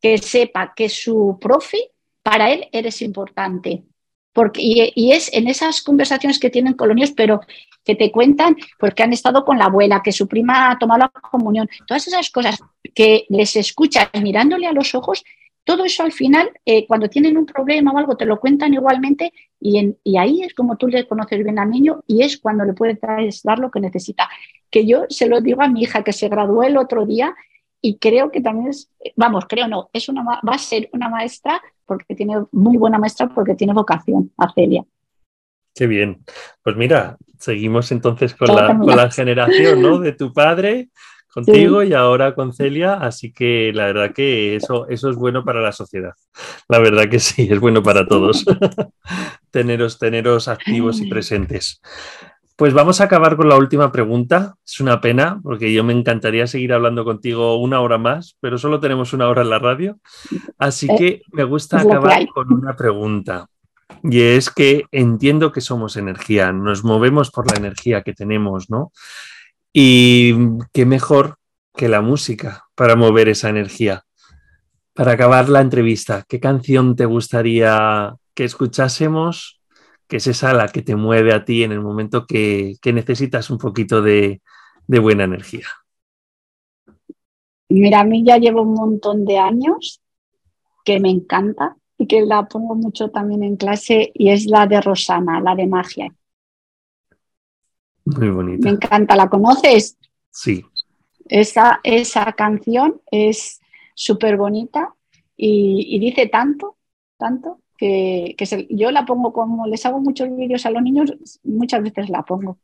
[0.01, 1.91] que sepa que su profe
[2.25, 3.83] para él eres importante.
[4.33, 4.59] Porque,
[4.95, 7.39] y, es en esas conversaciones que tienen niños, pero
[7.83, 11.09] que te cuentan porque han estado con la abuela, que su prima ha tomado la
[11.09, 12.59] comunión, todas esas cosas
[12.95, 15.23] que les escuchas mirándole a los ojos,
[15.63, 19.31] todo eso al final, eh, cuando tienen un problema o algo, te lo cuentan igualmente
[19.59, 22.65] y, en, y, ahí es como tú le conoces bien al niño y es cuando
[22.65, 22.99] le puedes
[23.43, 24.27] dar lo que necesita.
[24.71, 27.35] Que yo se lo digo a mi hija que se graduó el otro día
[27.81, 31.61] y creo que también es, vamos, creo no, es una, va a ser una maestra
[31.85, 34.83] porque tiene muy buena maestra porque tiene vocación, a Celia.
[35.73, 36.23] Qué bien.
[36.63, 39.99] Pues mira, seguimos entonces con la, con la generación ¿no?
[39.99, 40.89] de tu padre,
[41.33, 45.61] contigo y ahora con Celia, así que la verdad que eso, eso es bueno para
[45.61, 46.13] la sociedad.
[46.69, 48.45] La verdad que sí, es bueno para todos.
[49.51, 51.81] teneros, teneros activos y presentes.
[52.55, 54.55] Pues vamos a acabar con la última pregunta.
[54.65, 58.79] Es una pena porque yo me encantaría seguir hablando contigo una hora más, pero solo
[58.79, 59.99] tenemos una hora en la radio.
[60.57, 63.47] Así eh, que me gusta acabar con una pregunta.
[64.03, 68.91] Y es que entiendo que somos energía, nos movemos por la energía que tenemos, ¿no?
[69.73, 70.33] Y
[70.71, 71.35] qué mejor
[71.75, 74.03] que la música para mover esa energía.
[74.93, 79.54] Para acabar la entrevista, ¿qué canción te gustaría que escuchásemos?
[80.07, 83.57] Que es esa la que te mueve a ti en el momento que, necesitas un
[83.57, 84.41] poquito de,
[84.87, 85.67] de buena energía.
[87.69, 90.01] Mira, a mí ya llevo un montón de años
[90.83, 94.81] que me encanta y que la pongo mucho también en clase y es la de
[94.81, 96.13] Rosana, la de magia.
[98.05, 98.69] Muy bonita.
[98.69, 99.97] Me encanta, ¿la conoces?
[100.29, 100.63] Sí.
[101.27, 103.59] Esa, esa canción es
[103.95, 104.93] súper bonita
[105.35, 106.77] y, dice tanto,
[107.17, 108.35] tanto, que,
[108.69, 111.13] yo la pongo como les hago muchos vídeos a los niños,
[111.43, 112.57] muchas veces la pongo.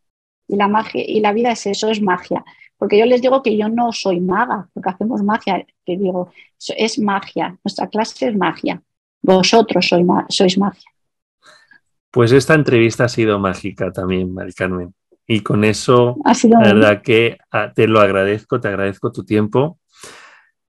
[0.48, 2.44] Y la magia y la vida es eso, es magia.
[2.78, 6.32] Porque yo les digo que yo no soy maga, porque hacemos magia, que digo,
[6.76, 8.82] es magia, nuestra clase es magia.
[9.22, 9.88] Vosotros
[10.30, 10.92] sois magia.
[12.10, 14.94] Pues esta entrevista ha sido mágica también, Mari Carmen.
[15.28, 16.18] Y con eso,
[16.50, 19.80] la verdad que ah, te lo agradezco, te agradezco tu tiempo.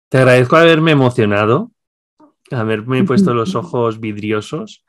[0.08, 1.72] Te agradezco haberme emocionado,
[2.50, 4.84] haberme puesto los ojos vidriosos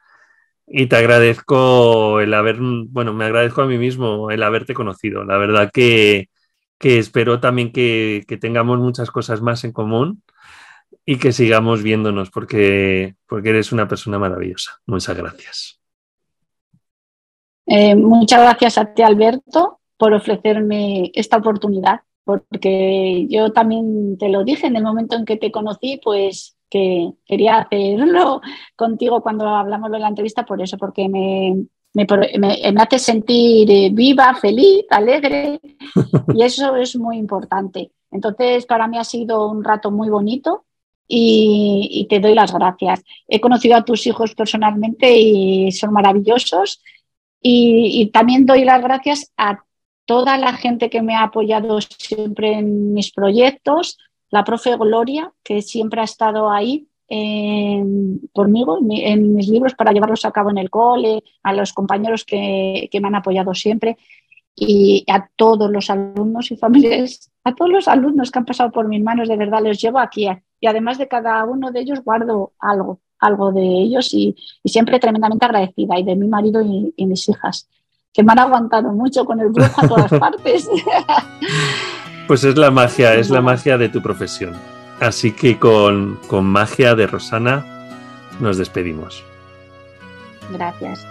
[0.68, 5.24] y te agradezco el haber, bueno, me agradezco a mí mismo el haberte conocido.
[5.24, 6.30] La verdad que,
[6.80, 10.24] espero también que, que tengamos muchas cosas más en común
[11.06, 14.80] y que sigamos viéndonos porque, porque eres una persona maravillosa.
[14.88, 15.80] Muchas gracias.
[17.68, 24.44] Eh, muchas gracias a ti, Alberto, por ofrecerme esta oportunidad, porque yo también te lo
[24.44, 28.42] dije en el momento en que te conocí, pues que quería hacerlo
[28.76, 31.56] contigo cuando hablamos de la entrevista, por eso, porque me,
[31.94, 32.06] me,
[32.38, 35.62] me, hace sentir eh, viva, feliz, alegre,
[36.34, 37.92] y eso es muy importante.
[38.12, 40.66] Entonces, para mí ha sido un rato muy bonito
[41.08, 43.04] y, te doy las gracias.
[43.28, 46.82] He conocido a tus hijos personalmente y son maravillosos.
[47.42, 49.64] Y, también doy las gracias a
[50.06, 53.98] toda la gente que me ha apoyado siempre en mis proyectos,
[54.30, 56.88] la profe Gloria, que siempre ha estado ahí
[58.34, 62.90] conmigo en, mis libros para llevarlos a cabo en el cole, a los compañeros que,
[62.92, 63.98] que me han apoyado siempre
[64.56, 68.88] y a todos los alumnos y familiares, a todos los alumnos que han pasado por
[68.88, 70.28] mis manos, de verdad los llevo aquí.
[70.60, 75.46] Y además de cada uno de ellos guardo algo, algo de ellos y, siempre tremendamente
[75.46, 77.68] agradecida y de mi marido y, mis hijas,
[78.14, 80.70] que me han aguantado mucho con el brujo a todas partes.
[82.28, 84.54] Pues es la magia, es la magia de tu profesión.
[85.00, 87.64] Así que con, con magia de Rosana
[88.40, 89.24] nos despedimos.
[90.52, 91.06] Gracias.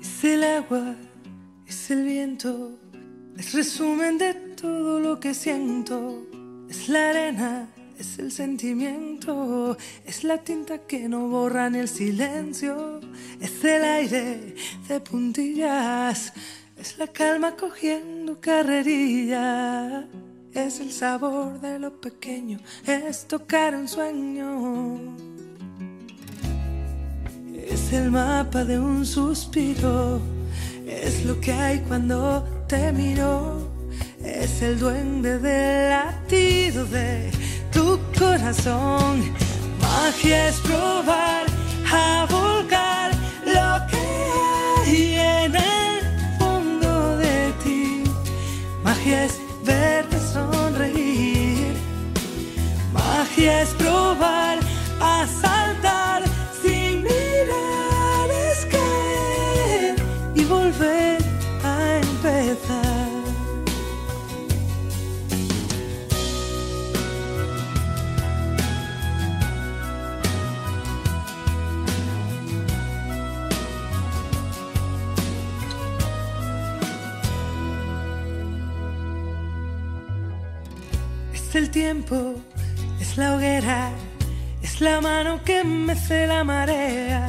[0.00, 0.94] Es el agua,
[1.66, 2.70] es el viento,
[3.36, 6.22] es resumen de todo lo que siento.
[6.68, 7.68] Es la arena,
[7.98, 13.00] es el sentimiento, es la tinta que no borra ni el silencio.
[13.40, 14.54] Es el aire
[14.88, 16.32] de puntillas,
[16.78, 20.06] es la calma cogiendo carrerilla.
[20.52, 24.98] Es el sabor de lo pequeño, es tocar un sueño.
[27.54, 30.20] Es el mapa de un suspiro,
[30.86, 33.68] es lo que hay cuando te miro,
[34.24, 37.35] es el duende del latido de
[37.76, 39.14] tu corazón.
[39.82, 41.44] Magia es probar
[41.92, 43.10] a volcar
[43.56, 44.06] lo que
[44.40, 45.98] hay en el
[46.38, 48.04] fondo de ti.
[48.82, 51.74] Magia es verte sonreír.
[52.92, 54.65] Magia es probar
[81.82, 82.34] tiempo,
[83.02, 83.90] es la hoguera,
[84.62, 87.28] es la mano que mece la marea,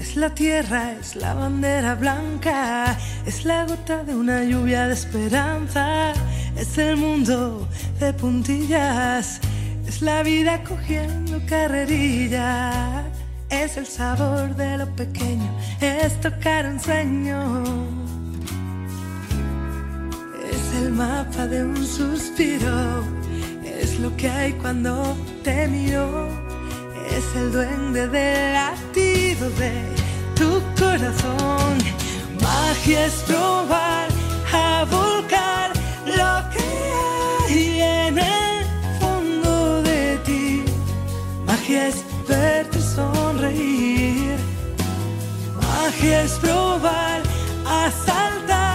[0.00, 6.14] es la tierra, es la bandera blanca, es la gota de una lluvia de esperanza,
[6.56, 7.68] es el mundo
[8.00, 9.38] de puntillas,
[9.86, 13.04] es la vida cogiendo carrerilla,
[13.50, 15.50] es el sabor de lo pequeño,
[15.82, 17.64] es tocar un sueño.
[20.50, 23.23] Es el mapa de un suspiro,
[23.98, 26.28] lo que hay cuando te miro.
[27.10, 29.72] Es el duende del latido de
[30.34, 31.78] tu corazón.
[32.40, 34.08] Magia es probar
[34.52, 35.70] a volcar
[36.06, 36.66] lo que
[37.46, 38.64] hay en el
[39.00, 40.64] fondo de ti.
[41.46, 44.36] Magia es verte sonreír.
[45.60, 47.22] Magia es probar
[47.66, 48.73] a saltar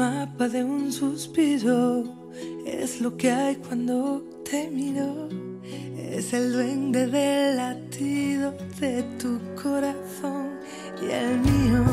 [0.00, 2.04] mapa de un suspiro,
[2.64, 5.28] es lo que hay cuando te miro.
[6.16, 10.52] Es el duende del latido de tu corazón
[11.02, 11.84] y el mío.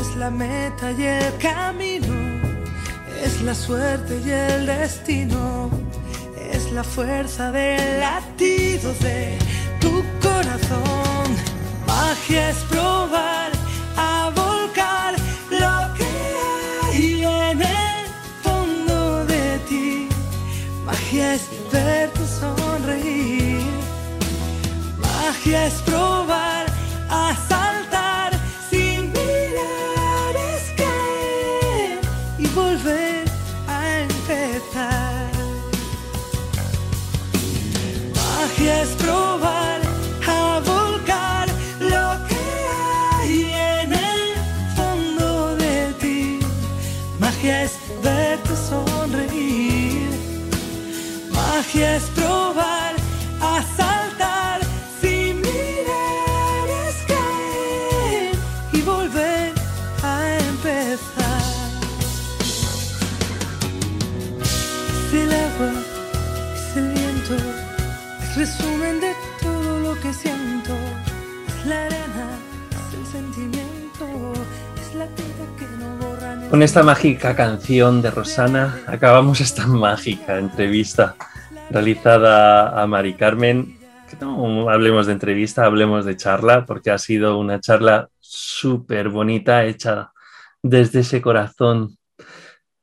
[0.00, 2.16] Es la meta y el camino,
[3.22, 5.68] es la suerte y el destino.
[6.50, 9.36] Es la fuerza del latido de
[9.82, 11.28] tu corazón.
[11.86, 13.57] Magia es probar
[21.08, 23.62] Magia es verte sonreír.
[24.98, 26.66] Magia es probar
[27.08, 27.67] a saltar
[76.50, 81.14] Con esta mágica canción de Rosana acabamos esta mágica entrevista
[81.70, 83.78] realizada a Mari Carmen.
[84.08, 89.66] Que no hablemos de entrevista, hablemos de charla, porque ha sido una charla súper bonita,
[89.66, 90.12] hecha
[90.62, 91.98] desde ese corazón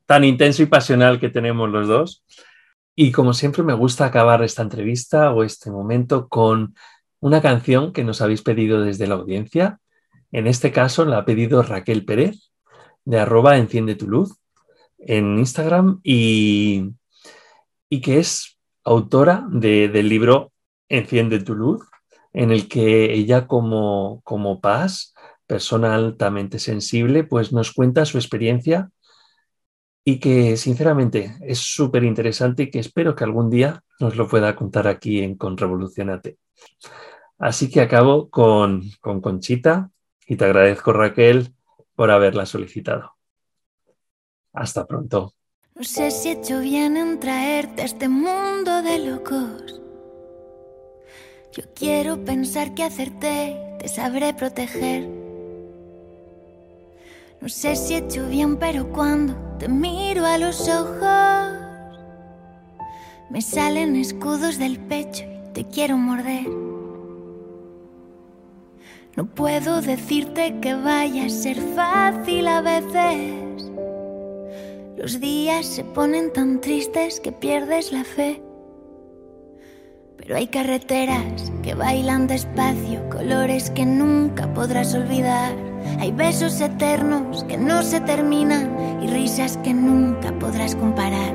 [0.06, 2.24] tan intenso y pasional que tenemos los dos.
[2.96, 6.76] Y como siempre me gusta acabar esta entrevista o este momento con
[7.20, 9.80] una canción que nos habéis pedido desde la audiencia.
[10.32, 12.52] En este caso la ha pedido Raquel Pérez
[13.06, 14.36] de arroba enciende tu luz
[14.98, 16.92] en Instagram y,
[17.90, 20.52] y que es autora de- del libro
[20.88, 21.82] Enciende tu luz,
[22.32, 25.16] en el que ella como, como Paz,
[25.48, 28.92] persona altamente sensible, pues nos cuenta su experiencia
[30.04, 34.56] y que sinceramente es súper interesante y que espero que algún día nos lo pueda
[34.56, 36.38] contar aquí en Con Revolucionate.
[37.40, 39.90] Así que acabo con, con Conchita
[40.28, 41.55] y te agradezco Raquel
[41.96, 43.16] por haberla solicitado.
[44.54, 45.34] Hasta pronto.
[45.76, 49.82] No sé si he hecho bien en traerte a este mundo de locos.
[51.52, 55.08] Yo quiero pensar que acerté, te sabré proteger.
[57.42, 61.54] No sé si he hecho bien, pero cuando te miro a los ojos,
[63.30, 66.65] me salen escudos del pecho y te quiero morder.
[69.16, 73.72] No puedo decirte que vaya a ser fácil a veces.
[74.98, 78.42] Los días se ponen tan tristes que pierdes la fe.
[80.18, 85.54] Pero hay carreteras que bailan despacio, colores que nunca podrás olvidar.
[86.00, 91.34] Hay besos eternos que no se terminan y risas que nunca podrás comparar.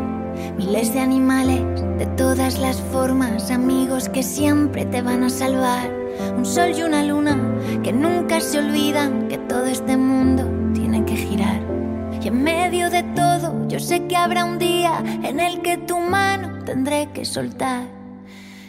[0.58, 1.62] Miles de animales
[1.98, 5.99] de todas las formas, amigos que siempre te van a salvar.
[6.36, 7.36] Un sol y una luna
[7.82, 10.44] que nunca se olvidan que todo este mundo
[10.74, 11.60] tiene que girar.
[12.22, 15.98] Y en medio de todo, yo sé que habrá un día en el que tu
[15.98, 17.84] mano tendré que soltar.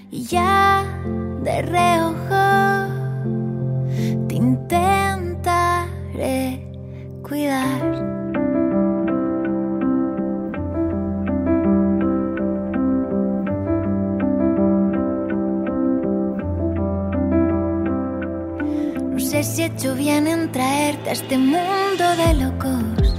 [0.09, 0.83] Y ya
[1.43, 2.91] de reojo
[4.27, 5.51] te intentaré
[7.21, 7.90] cuidar.
[19.73, 23.15] Hecho bien en traerte a este mundo de locos.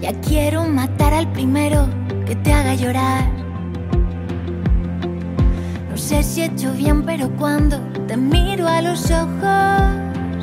[0.00, 1.86] Ya quiero matar al primero
[2.26, 3.24] que te haga llorar.
[5.90, 10.38] No sé si he hecho bien, pero cuando te miro a los ojos,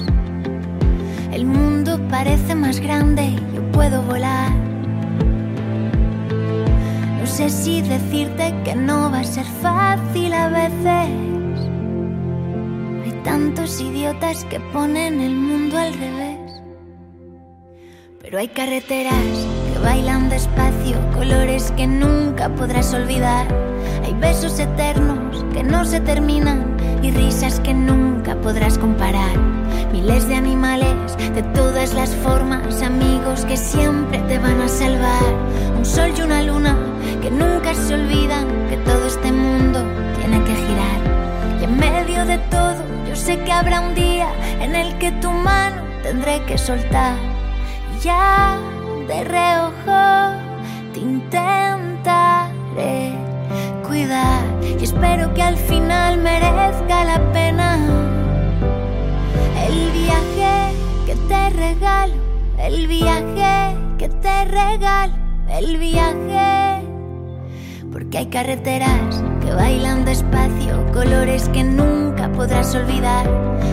[1.32, 4.52] el mundo parece más grande y yo puedo volar.
[7.20, 11.27] No sé si decirte que no va a ser fácil a veces.
[13.38, 16.40] Tantos idiotas que ponen el mundo al revés.
[18.20, 19.14] Pero hay carreteras
[19.72, 23.46] que bailan despacio, colores que nunca podrás olvidar.
[24.04, 29.38] Hay besos eternos que no se terminan y risas que nunca podrás comparar.
[29.92, 30.96] Miles de animales
[31.36, 35.32] de todas las formas, amigos que siempre te van a salvar.
[35.78, 36.76] Un sol y una luna
[37.22, 39.84] que nunca se olvidan que todo este mundo
[40.20, 41.62] tiene que girar.
[41.62, 44.30] Y en medio de todo, sé que habrá un día
[44.62, 47.16] en el que tu mano tendré que soltar.
[48.04, 48.58] Ya
[49.08, 50.36] de reojo
[50.94, 52.48] te intentaré
[53.86, 54.44] cuidar
[54.80, 57.78] y espero que al final merezca la pena
[59.68, 60.74] el viaje
[61.08, 62.14] que te regalo,
[62.60, 65.14] el viaje que te regalo,
[65.50, 66.86] el viaje.
[67.92, 73.26] Porque hay carreteras que bailan despacio, colores que nunca podrás olvidar.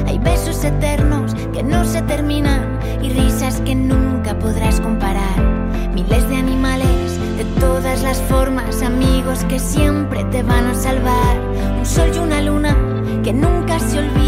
[0.06, 5.36] Hay besos eternos que no se terminan y risas que nunca podrás comparar.
[5.92, 11.40] Miles de animales de todas las formas, amigos que siempre te van a salvar.
[11.76, 12.76] Un sol y una luna
[13.24, 14.23] que nunca se olvidan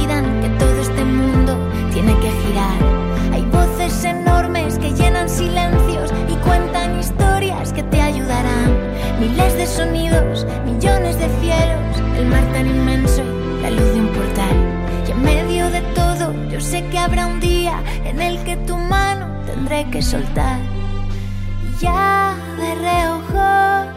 [9.69, 13.23] sonidos, millones de cielos, el mar tan inmenso,
[13.62, 14.57] la luz de un portal.
[15.07, 18.77] Y en medio de todo, yo sé que habrá un día en el que tu
[18.77, 20.61] mano tendré que soltar.
[21.62, 23.95] Y ya de reojo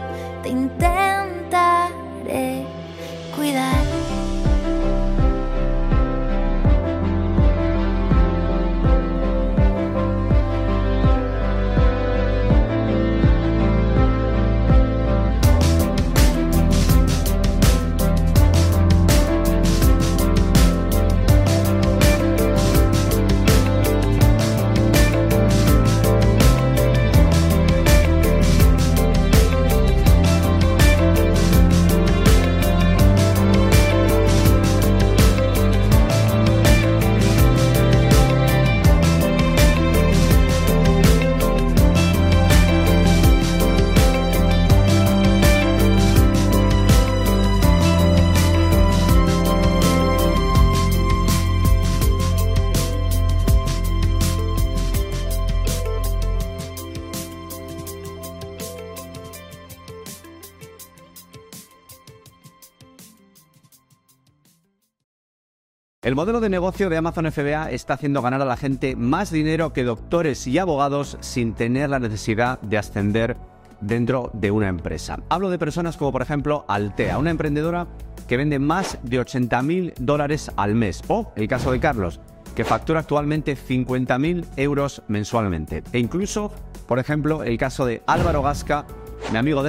[66.10, 69.72] El modelo de negocio de Amazon FBA está haciendo ganar a la gente más dinero
[69.72, 73.36] que doctores y abogados sin tener la necesidad de ascender
[73.80, 75.20] dentro de una empresa.
[75.28, 77.86] Hablo de personas como por ejemplo Altea, una emprendedora
[78.26, 81.00] que vende más de 80.000 dólares al mes.
[81.06, 82.18] O el caso de Carlos,
[82.56, 85.84] que factura actualmente 50.000 euros mensualmente.
[85.92, 86.50] E incluso,
[86.88, 88.84] por ejemplo, el caso de Álvaro Gasca,
[89.30, 89.68] mi amigo de